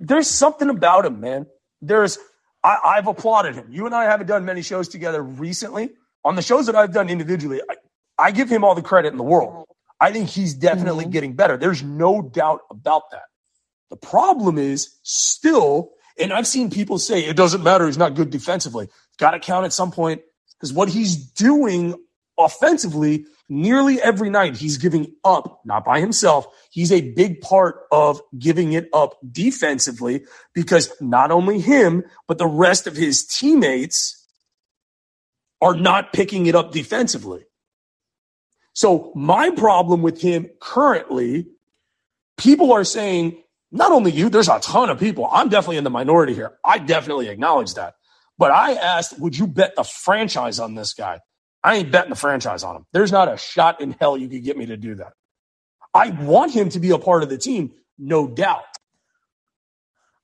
there's 0.00 0.28
something 0.28 0.70
about 0.70 1.04
him, 1.04 1.20
man. 1.20 1.46
There's. 1.82 2.18
I, 2.64 2.78
I've 2.84 3.06
applauded 3.06 3.54
him. 3.54 3.66
You 3.70 3.84
and 3.84 3.94
I 3.94 4.04
haven't 4.04 4.28
done 4.28 4.46
many 4.46 4.62
shows 4.62 4.88
together 4.88 5.22
recently. 5.22 5.90
On 6.24 6.36
the 6.36 6.42
shows 6.42 6.66
that 6.66 6.74
I've 6.74 6.92
done 6.92 7.10
individually, 7.10 7.60
I, 7.68 7.76
I 8.18 8.30
give 8.30 8.48
him 8.48 8.64
all 8.64 8.74
the 8.74 8.82
credit 8.82 9.12
in 9.12 9.18
the 9.18 9.24
world. 9.24 9.66
I 10.00 10.10
think 10.10 10.30
he's 10.30 10.54
definitely 10.54 11.04
mm-hmm. 11.04 11.12
getting 11.12 11.32
better. 11.34 11.58
There's 11.58 11.82
no 11.82 12.22
doubt 12.22 12.60
about 12.70 13.10
that. 13.12 13.24
The 13.90 13.96
problem 13.96 14.56
is 14.56 14.98
still, 15.02 15.90
and 16.18 16.32
I've 16.32 16.46
seen 16.46 16.70
people 16.70 16.98
say 16.98 17.24
it 17.24 17.36
doesn't 17.36 17.62
matter. 17.62 17.84
He's 17.86 17.98
not 17.98 18.14
good 18.14 18.30
defensively. 18.30 18.88
Got 19.18 19.32
to 19.32 19.38
count 19.38 19.66
at 19.66 19.74
some 19.74 19.90
point 19.90 20.22
because 20.58 20.72
what 20.72 20.88
he's 20.88 21.16
doing 21.16 21.94
offensively, 22.38 23.26
nearly 23.50 24.00
every 24.00 24.30
night 24.30 24.56
he's 24.56 24.78
giving 24.78 25.12
up, 25.24 25.60
not 25.66 25.84
by 25.84 26.00
himself. 26.00 26.46
He's 26.70 26.92
a 26.92 27.12
big 27.12 27.40
part 27.40 27.80
of 27.90 28.22
giving 28.38 28.72
it 28.72 28.88
up 28.94 29.18
defensively 29.30 30.24
because 30.54 30.90
not 31.00 31.30
only 31.30 31.60
him, 31.60 32.04
but 32.28 32.38
the 32.38 32.46
rest 32.46 32.86
of 32.86 32.96
his 32.96 33.26
teammates 33.26 34.16
are 35.60 35.74
not 35.74 36.12
picking 36.12 36.46
it 36.46 36.54
up 36.54 36.70
defensively. 36.72 37.44
So 38.72 39.12
my 39.14 39.50
problem 39.50 40.00
with 40.00 40.22
him 40.22 40.48
currently, 40.60 41.48
people 42.38 42.72
are 42.72 42.84
saying, 42.84 43.42
not 43.72 43.92
only 43.92 44.12
you, 44.12 44.30
there's 44.30 44.48
a 44.48 44.60
ton 44.60 44.90
of 44.90 44.98
people. 44.98 45.28
I'm 45.30 45.48
definitely 45.48 45.76
in 45.76 45.84
the 45.84 45.90
minority 45.90 46.34
here. 46.34 46.58
I 46.64 46.78
definitely 46.78 47.28
acknowledge 47.28 47.74
that. 47.74 47.94
But 48.38 48.52
I 48.52 48.74
asked, 48.74 49.18
would 49.18 49.36
you 49.36 49.46
bet 49.46 49.74
the 49.76 49.84
franchise 49.84 50.58
on 50.60 50.74
this 50.74 50.94
guy? 50.94 51.20
I 51.62 51.76
ain't 51.76 51.90
betting 51.90 52.10
the 52.10 52.16
franchise 52.16 52.62
on 52.62 52.76
him. 52.76 52.86
There's 52.92 53.12
not 53.12 53.32
a 53.32 53.36
shot 53.36 53.80
in 53.80 53.94
hell 54.00 54.16
you 54.16 54.28
could 54.28 54.44
get 54.44 54.56
me 54.56 54.66
to 54.66 54.76
do 54.76 54.94
that. 54.96 55.12
I 55.92 56.10
want 56.10 56.52
him 56.52 56.68
to 56.70 56.80
be 56.80 56.90
a 56.90 56.98
part 56.98 57.22
of 57.22 57.28
the 57.28 57.38
team, 57.38 57.72
no 57.98 58.26
doubt. 58.28 58.64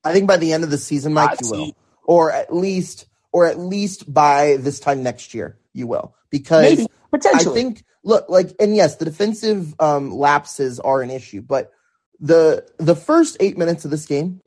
I 0.04 0.12
think 0.12 0.28
by 0.28 0.36
the 0.36 0.52
end 0.52 0.64
of 0.64 0.70
the 0.70 0.78
season, 0.78 1.12
Mike, 1.12 1.30
I 1.30 1.36
you 1.40 1.46
see. 1.46 1.56
will, 1.56 1.76
or 2.04 2.32
at 2.32 2.54
least, 2.54 3.06
or 3.32 3.46
at 3.46 3.58
least 3.58 4.12
by 4.12 4.56
this 4.58 4.78
time 4.78 5.02
next 5.02 5.34
year, 5.34 5.58
you 5.72 5.86
will, 5.86 6.14
because 6.30 6.78
Maybe, 6.78 6.86
I 7.34 7.42
think, 7.42 7.84
look, 8.04 8.28
like, 8.28 8.54
and 8.60 8.74
yes, 8.74 8.96
the 8.96 9.04
defensive 9.04 9.74
um, 9.80 10.12
lapses 10.12 10.78
are 10.78 11.02
an 11.02 11.10
issue, 11.10 11.42
but 11.42 11.72
the 12.20 12.66
the 12.78 12.96
first 12.96 13.36
eight 13.40 13.58
minutes 13.58 13.84
of 13.84 13.90
this 13.90 14.06
game, 14.06 14.40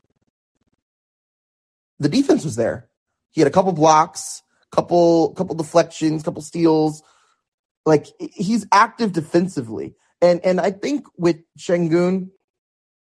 the 2.00 2.10
defense 2.10 2.44
was 2.44 2.56
there. 2.56 2.88
He 3.32 3.42
had 3.42 3.48
a 3.48 3.52
couple 3.52 3.74
blocks, 3.74 4.42
couple 4.72 5.34
couple 5.34 5.56
deflections, 5.56 6.24
couple 6.24 6.42
steals. 6.42 7.04
Like 7.86 8.08
he's 8.20 8.68
active 8.72 9.14
defensively, 9.14 9.96
and 10.22 10.40
and 10.44 10.60
I 10.60 10.72
think 10.72 11.06
with 11.18 11.38
Şengün, 11.58 12.30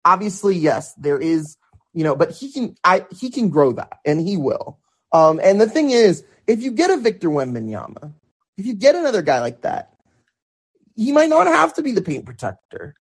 obviously, 0.05 0.55
yes, 0.55 0.93
there 0.95 1.19
is, 1.19 1.57
you 1.93 2.03
know, 2.03 2.15
but 2.15 2.31
he 2.31 2.51
can 2.51 2.75
I 2.83 3.05
he 3.11 3.29
can 3.29 3.49
grow 3.49 3.73
that, 3.73 3.99
and 4.05 4.19
he 4.19 4.37
will. 4.37 4.79
Um, 5.11 5.39
and 5.43 5.61
the 5.61 5.69
thing 5.69 5.91
is, 5.91 6.23
if 6.47 6.63
you 6.63 6.71
get 6.71 6.89
a 6.89 6.97
Victor 6.97 7.29
Wembanyama, 7.29 8.13
if 8.57 8.65
you 8.65 8.73
get 8.73 8.95
another 8.95 9.21
guy 9.21 9.39
like 9.41 9.61
that, 9.61 9.93
he 10.95 11.11
might 11.11 11.29
not 11.29 11.47
have 11.47 11.75
to 11.75 11.83
be 11.83 11.91
the 11.91 12.01
paint 12.01 12.25
protector. 12.25 12.95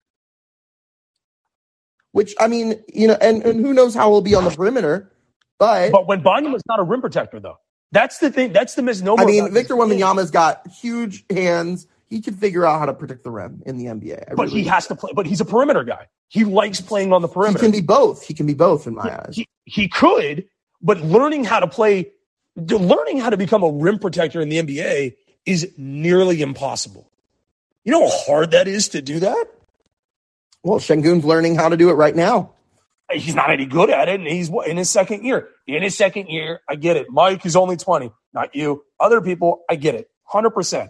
Which 2.11 2.35
I 2.39 2.47
mean, 2.47 2.83
you 2.93 3.07
know, 3.07 3.17
and, 3.21 3.41
and 3.43 3.65
who 3.65 3.73
knows 3.73 3.95
how 3.95 4.09
he'll 4.11 4.21
be 4.21 4.35
on 4.35 4.43
the 4.43 4.51
perimeter, 4.51 5.11
but 5.57 5.91
But 5.91 6.07
when 6.07 6.21
Banyama's 6.21 6.63
not 6.67 6.79
a 6.79 6.83
rim 6.83 7.01
protector, 7.01 7.39
though, 7.39 7.57
that's 7.91 8.19
the 8.19 8.31
thing. 8.31 8.53
That's 8.53 8.75
the 8.75 8.81
misnomer. 8.81 9.21
I 9.21 9.25
mean, 9.25 9.53
Victor. 9.53 9.75
Wembanyama's 9.75 10.31
got 10.31 10.67
huge 10.67 11.25
hands. 11.29 11.87
He 12.09 12.21
can 12.21 12.35
figure 12.35 12.65
out 12.65 12.79
how 12.79 12.85
to 12.85 12.93
protect 12.93 13.23
the 13.23 13.31
rim 13.31 13.63
in 13.65 13.77
the 13.77 13.85
NBA. 13.85 14.31
I 14.31 14.33
But 14.35 14.47
really 14.47 14.63
he 14.63 14.67
has 14.67 14.87
to 14.87 14.95
play. 14.95 15.11
But 15.13 15.25
he's 15.25 15.41
a 15.41 15.45
perimeter 15.45 15.83
guy. 15.83 16.07
He 16.27 16.45
likes 16.45 16.81
playing 16.81 17.13
on 17.13 17.21
the 17.21 17.27
perimeter. 17.27 17.59
He 17.59 17.71
can 17.71 17.71
be 17.71 17.85
both. 17.85 18.25
He 18.25 18.33
can 18.33 18.45
be 18.45 18.53
both 18.53 18.87
in 18.87 18.95
my 18.95 19.19
eyes. 19.25 19.35
he, 19.35 19.47
he 19.65 19.87
could, 19.87 20.45
but 20.81 21.01
learning 21.01 21.43
how 21.43 21.59
to 21.59 21.67
play, 21.67 22.11
learning 22.55 23.19
how 23.19 23.29
to 23.29 23.37
become 23.37 23.63
a 23.63 23.69
rim 23.69 23.99
protector 23.99 24.41
in 24.41 24.49
the 24.49 24.61
NBA 24.61 25.15
is 25.45 25.71
nearly 25.77 26.41
impossible. 26.41 27.09
You 27.83 27.91
know 27.91 28.07
how 28.07 28.17
hard 28.25 28.51
that 28.51 28.67
is 28.67 28.89
to 28.89 29.01
do 29.01 29.19
that? 29.19 29.45
Well, 30.63 30.79
Şengün's 30.79 31.25
learning 31.25 31.55
how 31.55 31.69
to 31.69 31.77
do 31.77 31.89
it 31.89 31.93
right 31.93 32.15
now. 32.15 32.51
He's 33.13 33.35
not 33.35 33.49
any 33.51 33.65
good 33.65 33.89
at 33.89 34.09
it, 34.09 34.19
and 34.19 34.27
he's 34.27 34.49
in 34.67 34.77
his 34.77 34.89
second 34.89 35.23
year. 35.25 35.49
In 35.67 35.83
his 35.83 35.95
second 35.97 36.27
year, 36.27 36.61
I 36.69 36.75
get 36.75 36.97
it. 36.97 37.07
Mike 37.09 37.45
is 37.45 37.55
only 37.55 37.77
20, 37.77 38.11
not 38.33 38.55
you. 38.55 38.83
Other 38.99 39.21
people, 39.21 39.61
I 39.69 39.75
get 39.75 39.95
it. 39.95 40.09
100%. 40.33 40.89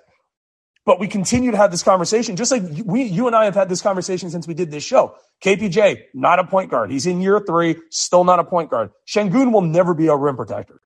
But 0.85 0.99
we 0.99 1.07
continue 1.07 1.51
to 1.51 1.57
have 1.57 1.69
this 1.71 1.83
conversation, 1.83 2.35
just 2.35 2.51
like 2.51 2.63
we, 2.85 3.03
you 3.03 3.27
and 3.27 3.35
I 3.35 3.45
have 3.45 3.53
had 3.55 3.69
this 3.69 3.81
conversation 3.81 4.31
since 4.31 4.47
we 4.47 4.55
did 4.55 4.71
this 4.71 4.83
show. 4.83 5.15
KPJ, 5.43 6.03
not 6.15 6.39
a 6.39 6.43
point 6.43 6.71
guard. 6.71 6.91
He's 6.91 7.05
in 7.05 7.21
year 7.21 7.39
three, 7.39 7.75
still 7.91 8.23
not 8.23 8.39
a 8.39 8.43
point 8.43 8.71
guard. 8.71 8.89
Şengün 9.07 9.53
will 9.53 9.61
never 9.61 9.93
be 9.93 10.07
a 10.07 10.15
rim 10.15 10.35
protector 10.35 10.81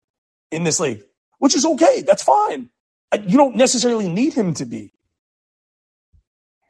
in 0.52 0.64
this 0.64 0.80
league, 0.82 1.02
which 1.40 1.56
is 1.56 1.66
okay. 1.66 2.04
That's 2.06 2.24
fine. 2.24 2.70
You 3.26 3.38
don't 3.38 3.56
necessarily 3.56 4.10
need 4.10 4.34
him 4.34 4.54
to 4.56 4.66
be. 4.66 4.92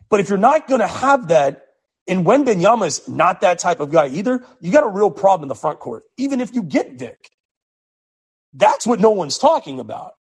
But 0.10 0.19
if 0.19 0.30
you're 0.30 0.38
not 0.38 0.67
going 0.67 0.82
to 0.82 0.88
have 0.88 1.30
that, 1.30 1.64
and 2.08 2.26
when 2.26 2.48
is 2.48 3.08
not 3.08 3.41
that 3.41 3.60
type 3.60 3.80
of 3.80 3.91
guy 3.91 4.08
either, 4.08 4.44
you 4.60 4.72
got 4.72 4.84
a 4.84 4.89
real 4.89 5.12
problem 5.12 5.46
in 5.46 5.50
the 5.50 5.56
front 5.56 5.80
court, 5.80 6.04
even 6.18 6.39
if 6.41 6.54
you 6.54 6.63
get 6.63 6.94
Vic. 7.00 7.30
That's 8.54 8.88
what 8.88 9.00
no 9.00 9.12
one's 9.12 9.38
talking 9.38 9.80
about. 9.80 10.13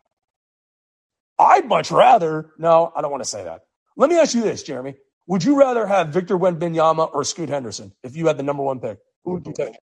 I'd 1.38 1.66
much 1.66 1.90
rather, 1.90 2.50
no, 2.58 2.92
I 2.96 3.02
don't 3.02 3.10
want 3.10 3.22
to 3.22 3.28
say 3.28 3.44
that. 3.44 3.62
Let 3.96 4.10
me 4.10 4.18
ask 4.18 4.34
you 4.34 4.42
this, 4.42 4.62
Jeremy. 4.62 4.94
Would 5.26 5.44
you 5.44 5.58
rather 5.58 5.86
have 5.86 6.08
Victor 6.08 6.38
Wembanyama 6.38 7.12
or 7.14 7.24
Scoot 7.24 7.48
Henderson 7.48 7.92
if 8.02 8.16
you 8.16 8.26
had 8.26 8.36
the 8.38 8.42
number 8.42 8.62
one 8.62 8.80
pick? 8.80 8.98
Who 9.24 9.34
would 9.34 9.46
you 9.46 9.52
take? 9.52 9.76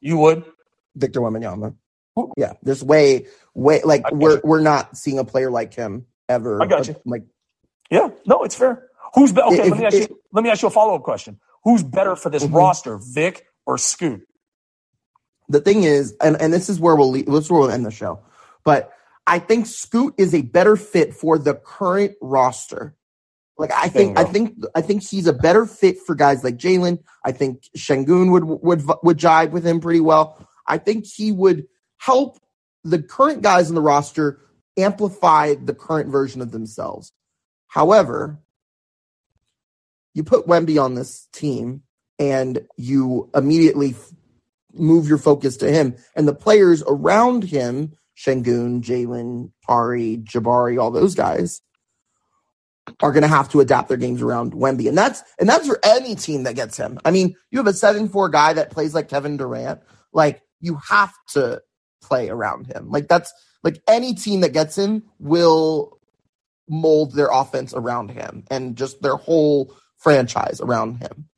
You 0.00 0.18
would? 0.18 0.44
Victor 0.96 1.20
Wembanyama. 1.20 1.74
Yeah, 2.36 2.54
there's 2.62 2.84
way, 2.84 3.26
way 3.54 3.82
like 3.82 4.10
we're 4.12 4.34
you. 4.34 4.40
we're 4.44 4.60
not 4.60 4.96
seeing 4.96 5.18
a 5.18 5.24
player 5.24 5.50
like 5.50 5.74
him 5.74 6.06
ever. 6.28 6.62
I 6.62 6.66
got 6.66 6.86
you. 6.88 6.96
Like 7.04 7.24
Yeah, 7.90 8.10
no, 8.26 8.44
it's 8.44 8.54
fair. 8.54 8.88
Who's 9.14 9.32
be- 9.32 9.42
okay? 9.42 9.62
If- 9.62 9.70
let 9.70 9.78
me 9.78 9.86
ask 9.86 9.96
if- 9.96 10.10
you. 10.10 10.18
Let 10.32 10.44
me 10.44 10.50
ask 10.50 10.62
you 10.62 10.68
a 10.68 10.70
follow 10.70 10.94
up 10.94 11.02
question. 11.02 11.38
Who's 11.64 11.82
better 11.82 12.16
for 12.16 12.30
this 12.30 12.44
Mhm. 12.44 12.54
roster, 12.54 12.98
Vic 12.98 13.46
or 13.66 13.78
Scoot? 13.78 14.26
the 15.48 15.60
thing 15.60 15.82
is, 15.82 16.14
and, 16.22 16.40
and 16.40 16.50
this 16.50 16.70
is 16.70 16.80
where 16.80 16.96
we'll 16.96 17.10
leave, 17.10 17.26
this 17.26 17.44
is 17.44 17.50
where 17.50 17.60
we'll 17.60 17.70
end 17.70 17.84
the 17.84 17.90
show. 17.90 18.20
But 18.64 18.90
I 19.26 19.38
think 19.38 19.66
Scoot 19.66 20.14
is 20.16 20.34
a 20.34 20.40
better 20.40 20.76
fit 20.76 21.14
for 21.14 21.36
the 21.36 21.52
current 21.54 22.14
roster. 22.22 22.96
Like 23.58 23.70
I 23.72 23.88
think, 23.88 24.18
I 24.18 24.24
think, 24.24 24.56
I 24.74 24.80
think 24.80 25.02
he's 25.02 25.26
a 25.26 25.32
better 25.32 25.66
fit 25.66 25.98
for 26.06 26.14
guys 26.14 26.42
like 26.42 26.56
Jalen. 26.56 27.00
I 27.22 27.32
think 27.32 27.64
Şengün 27.76 28.30
would 28.32 28.44
would 28.44 28.82
would 29.02 29.18
jive 29.18 29.50
with 29.50 29.66
him 29.66 29.80
pretty 29.80 30.00
well. 30.00 30.38
I 30.66 30.78
think 30.78 31.04
he 31.04 31.32
would 31.32 31.66
help 31.98 32.38
the 32.82 33.02
current 33.02 33.42
guys 33.42 33.68
in 33.68 33.74
the 33.74 33.82
roster 33.82 34.40
amplify 34.78 35.54
the 35.54 35.74
current 35.74 36.08
version 36.08 36.40
of 36.40 36.50
themselves. 36.50 37.12
However, 37.68 38.41
you 40.14 40.24
put 40.24 40.46
Wemby 40.46 40.82
on 40.82 40.94
this 40.94 41.28
team 41.32 41.82
and 42.18 42.66
you 42.76 43.30
immediately 43.34 43.90
f- 43.90 44.12
move 44.72 45.08
your 45.08 45.18
focus 45.18 45.56
to 45.58 45.70
him 45.70 45.96
and 46.14 46.26
the 46.26 46.34
players 46.34 46.82
around 46.86 47.44
him, 47.44 47.92
Şengün, 48.16 48.82
Jalen, 48.82 49.50
Tari, 49.66 50.18
Jabari, 50.18 50.80
all 50.80 50.90
those 50.90 51.14
guys 51.14 51.62
are 53.00 53.12
going 53.12 53.22
to 53.22 53.28
have 53.28 53.48
to 53.50 53.60
adapt 53.60 53.88
their 53.88 53.96
games 53.96 54.22
around 54.22 54.52
Wemby. 54.52 54.88
And 54.88 54.98
that's, 54.98 55.22
and 55.38 55.48
that's 55.48 55.66
for 55.66 55.78
any 55.84 56.14
team 56.14 56.42
that 56.44 56.56
gets 56.56 56.76
him. 56.76 56.98
I 57.04 57.10
mean, 57.10 57.34
you 57.50 57.58
have 57.58 57.66
a 57.66 57.72
7-4 57.72 58.30
guy 58.30 58.52
that 58.54 58.70
plays 58.70 58.94
like 58.94 59.08
Kevin 59.08 59.36
Durant. 59.36 59.80
Like 60.12 60.42
you 60.60 60.78
have 60.88 61.12
to 61.32 61.62
play 62.02 62.28
around 62.28 62.66
him. 62.66 62.90
Like 62.90 63.08
that's 63.08 63.32
like 63.62 63.82
any 63.88 64.14
team 64.14 64.40
that 64.40 64.52
gets 64.52 64.76
him 64.76 65.04
will 65.18 65.98
mold 66.68 67.14
their 67.14 67.28
offense 67.32 67.74
around 67.74 68.10
him 68.10 68.44
and 68.50 68.76
just 68.76 69.02
their 69.02 69.16
whole 69.16 69.74
franchise 70.02 70.60
around 70.60 70.96
him. 70.96 71.28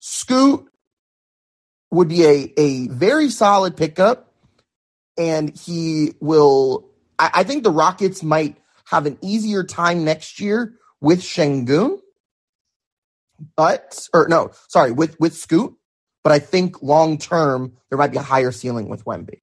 Scoot 0.00 0.66
would 1.90 2.08
be 2.08 2.24
a, 2.24 2.52
a 2.56 2.88
very 2.88 3.30
solid 3.30 3.76
pickup, 3.76 4.32
and 5.18 5.56
he 5.56 6.14
will. 6.20 6.90
I, 7.18 7.30
I 7.34 7.44
think 7.44 7.64
the 7.64 7.70
Rockets 7.70 8.22
might 8.22 8.56
have 8.86 9.06
an 9.06 9.18
easier 9.22 9.64
time 9.64 10.04
next 10.04 10.40
year 10.40 10.74
with 11.00 11.20
Şengün, 11.20 11.98
but 13.56 14.08
or 14.12 14.28
no, 14.28 14.50
sorry, 14.68 14.92
with 14.92 15.18
with 15.20 15.34
Scoot. 15.34 15.74
But 16.22 16.32
I 16.32 16.38
think 16.38 16.82
long 16.82 17.18
term 17.18 17.72
there 17.88 17.98
might 17.98 18.12
be 18.12 18.18
a 18.18 18.22
higher 18.22 18.52
ceiling 18.52 18.88
with 18.88 19.04
Wemby. 19.04 19.40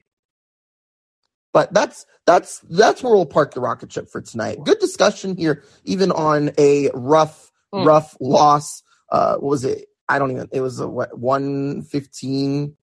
But 1.53 1.73
that's 1.73 2.05
that's 2.25 2.59
that's 2.69 3.01
where 3.01 3.13
we'll 3.13 3.25
park 3.25 3.53
the 3.53 3.61
rocket 3.61 3.91
ship 3.91 4.09
for 4.09 4.21
tonight. 4.21 4.63
Good 4.63 4.79
discussion 4.79 5.35
here, 5.35 5.63
even 5.85 6.11
on 6.11 6.51
a 6.57 6.91
rough 6.93 7.51
Hmm. 7.73 7.83
rough 7.85 8.15
loss. 8.19 8.83
Uh, 9.11 9.35
what 9.35 9.49
was 9.49 9.65
it? 9.65 9.85
I 10.09 10.19
don't 10.19 10.31
even. 10.31 10.47
It 10.51 10.61
was 10.61 10.79
a 10.79 10.87
what 10.87 11.17
one 11.17 11.81
fifteen. 11.83 12.75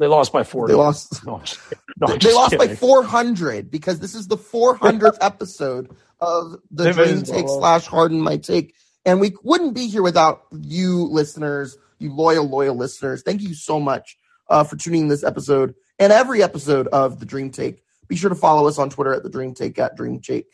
They 0.00 0.06
lost 0.06 0.32
by 0.32 0.44
40. 0.44 0.72
They 0.72 0.76
lost. 0.78 1.24
No, 1.26 1.34
I'm 1.36 1.44
just 1.44 1.60
kidding. 1.68 1.82
No, 2.00 2.06
I'm 2.06 2.12
They 2.12 2.18
just 2.18 2.34
lost 2.36 2.56
by 2.58 2.68
four 2.76 3.02
hundred 3.02 3.70
because 3.70 3.98
this 3.98 4.14
is 4.14 4.28
the 4.28 4.36
four 4.36 4.76
hundredth 4.76 5.18
episode 5.20 5.90
of 6.20 6.52
the 6.70 6.84
They 6.84 6.92
Dream 6.92 7.16
made- 7.16 7.26
Take 7.26 7.48
slash 7.48 7.86
Harden 7.86 8.20
My 8.20 8.36
Take, 8.36 8.74
and 9.04 9.20
we 9.20 9.34
wouldn't 9.42 9.74
be 9.74 9.88
here 9.88 10.02
without 10.02 10.42
you 10.52 11.04
listeners, 11.04 11.76
you 11.98 12.14
loyal 12.14 12.48
loyal 12.48 12.76
listeners. 12.76 13.22
Thank 13.22 13.42
you 13.42 13.54
so 13.54 13.80
much 13.80 14.16
uh, 14.48 14.62
for 14.64 14.76
tuning 14.76 15.02
in 15.02 15.08
this 15.08 15.24
episode 15.24 15.74
and 15.98 16.12
every 16.12 16.42
episode 16.44 16.86
of 16.88 17.18
the 17.18 17.26
Dream 17.26 17.50
Take. 17.50 17.82
Be 18.06 18.14
sure 18.16 18.30
to 18.30 18.36
follow 18.36 18.68
us 18.68 18.78
on 18.78 18.90
Twitter 18.90 19.12
at 19.12 19.24
the 19.24 19.28
Dream 19.30 19.52
Take 19.52 19.78
at 19.80 19.96
Dream 19.96 20.20
Take. 20.20 20.46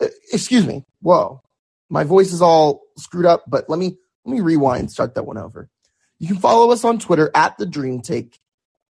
Uh, 0.00 0.06
excuse 0.32 0.66
me. 0.66 0.84
Whoa, 1.00 1.42
my 1.90 2.04
voice 2.04 2.32
is 2.32 2.42
all 2.42 2.82
screwed 2.96 3.26
up. 3.26 3.44
But 3.46 3.68
let 3.68 3.78
me 3.78 3.96
let 4.24 4.34
me 4.34 4.40
rewind. 4.40 4.90
Start 4.90 5.14
that 5.14 5.26
one 5.26 5.38
over. 5.38 5.68
You 6.18 6.28
can 6.28 6.38
follow 6.38 6.70
us 6.70 6.84
on 6.84 6.98
Twitter 6.98 7.30
at 7.34 7.58
the 7.58 7.66
Dream 7.66 8.00
Take 8.00 8.38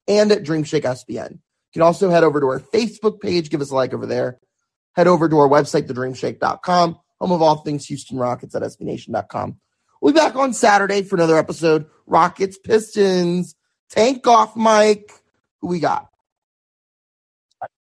and 0.08 0.30
at 0.32 0.42
Dream 0.42 0.64
Shake 0.64 0.84
SBN. 0.84 1.32
You 1.32 1.38
can 1.72 1.82
also 1.82 2.10
head 2.10 2.24
over 2.24 2.40
to 2.40 2.46
our 2.46 2.60
Facebook 2.60 3.20
page, 3.20 3.48
give 3.48 3.60
us 3.60 3.70
a 3.70 3.74
like 3.74 3.94
over 3.94 4.06
there. 4.06 4.38
head 4.94 5.06
over 5.06 5.28
to 5.28 5.38
our 5.38 5.48
website, 5.48 5.88
thedreamshake.com, 5.88 6.98
home 7.18 7.32
of 7.32 7.40
all 7.40 7.56
things 7.56 7.86
Houston 7.86 8.18
Rockets 8.18 8.54
at 8.54 8.62
SBNation.com. 8.62 9.58
We'll 10.02 10.12
be 10.12 10.18
back 10.18 10.36
on 10.36 10.52
Saturday 10.52 11.02
for 11.02 11.16
another 11.16 11.38
episode. 11.38 11.86
Rockets, 12.06 12.58
Pistons, 12.58 13.54
tank 13.88 14.26
off, 14.26 14.54
Mike. 14.56 15.10
Who 15.60 15.68
we 15.68 15.80
got? 15.80 16.08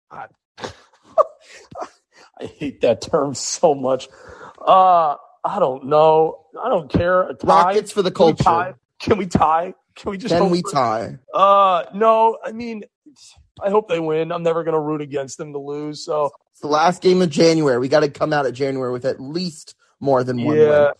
I 0.10 0.28
hate 2.46 2.82
that 2.82 3.02
term 3.02 3.36
so 3.36 3.76
much. 3.76 4.08
Uh, 4.66 5.16
I 5.44 5.60
don't 5.60 5.86
know. 5.86 6.40
I 6.62 6.70
don't 6.70 6.92
care. 6.92 7.30
A 7.30 7.34
tie? 7.36 7.48
Rockets 7.48 7.92
for 7.92 8.02
the 8.02 8.12
Can 8.12 8.26
we 8.28 8.34
culture. 8.34 8.44
tie? 8.44 8.74
Can 9.00 9.18
we 9.18 9.28
tie? 9.28 9.74
Can 9.96 10.12
we 10.12 10.18
just 10.18 10.34
Can 10.34 10.50
we 10.50 10.62
tie? 10.64 11.18
Uh, 11.34 11.84
no. 11.94 12.38
I 12.44 12.52
mean, 12.52 12.84
I 13.64 13.70
hope 13.70 13.88
they 13.88 14.00
win. 14.00 14.32
I'm 14.32 14.44
never 14.44 14.64
gonna 14.64 14.80
root 14.80 15.02
against 15.02 15.38
them 15.38 15.54
to 15.54 15.60
lose. 15.60 16.04
So 16.04 16.32
It's 16.52 16.62
the 16.62 16.68
last 16.68 17.02
game 17.02 17.22
of 17.22 17.30
January. 17.30 17.78
We 17.80 17.88
got 17.88 18.02
to 18.02 18.10
come 18.10 18.34
out 18.34 18.46
of 18.46 18.54
January 18.54 18.92
with 18.92 19.06
at 19.06 19.22
least 19.22 19.76
more 20.00 20.24
than 20.24 20.44
one 20.44 20.58
yeah. 20.58 20.86
win. 20.86 20.92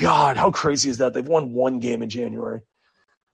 God, 0.00 0.36
how 0.36 0.50
crazy 0.50 0.90
is 0.90 0.98
that? 0.98 1.14
They've 1.14 1.26
won 1.26 1.52
one 1.54 1.78
game 1.78 2.02
in 2.02 2.10
January. 2.10 2.60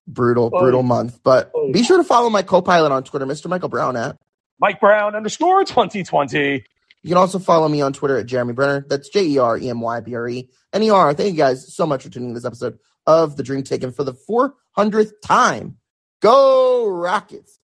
Brutal, 0.07 0.51
Oh. 0.53 0.61
brutal 0.61 0.83
month. 0.83 1.21
But 1.25 1.51
Oh. 1.55 1.73
be 1.73 1.83
sure 1.83 1.97
to 1.97 2.05
follow 2.05 2.31
my 2.31 2.43
co-pilot 2.43 2.93
on 2.93 3.03
Twitter, 3.05 3.27
Mr. 3.27 3.49
Michael 3.49 3.69
Brown 3.69 3.97
at. 3.97 4.17
Mike 4.61 4.79
Brown 4.81 5.15
underscore 5.17 5.65
2020. 5.65 6.65
You 7.05 7.11
can 7.11 7.19
also 7.19 7.39
follow 7.39 7.69
me 7.69 7.83
on 7.83 7.93
Twitter 7.93 8.17
at 8.17 8.25
Jeremy 8.25 8.55
Brener. 8.55 8.89
That's 8.89 9.11
J 9.11 9.27
E 9.27 9.39
R 9.39 9.59
E 9.59 9.69
M 9.69 9.81
Y 9.81 10.01
B 10.01 10.15
R 10.15 10.27
E 10.27 10.49
N 10.73 10.83
E 10.83 10.89
R. 10.89 11.13
Thank 11.13 11.33
you 11.33 11.37
guys 11.37 11.75
so 11.75 11.87
much 11.87 12.03
for 12.03 12.09
tuning 12.09 12.31
in 12.31 12.35
this 12.35 12.47
episode 12.47 12.79
of 13.07 13.37
The 13.37 13.43
Dream 13.43 13.63
Taken 13.63 13.93
for 13.93 14.05
the 14.05 14.15
400th 14.15 15.13
time. 15.23 15.77
Go 16.23 16.89
Rockets! 16.89 17.61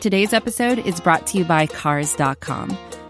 Today's 0.00 0.32
episode 0.32 0.80
is 0.80 1.00
brought 1.00 1.28
to 1.28 1.38
you 1.38 1.44
by 1.44 1.66
Cars.com. 1.66 2.76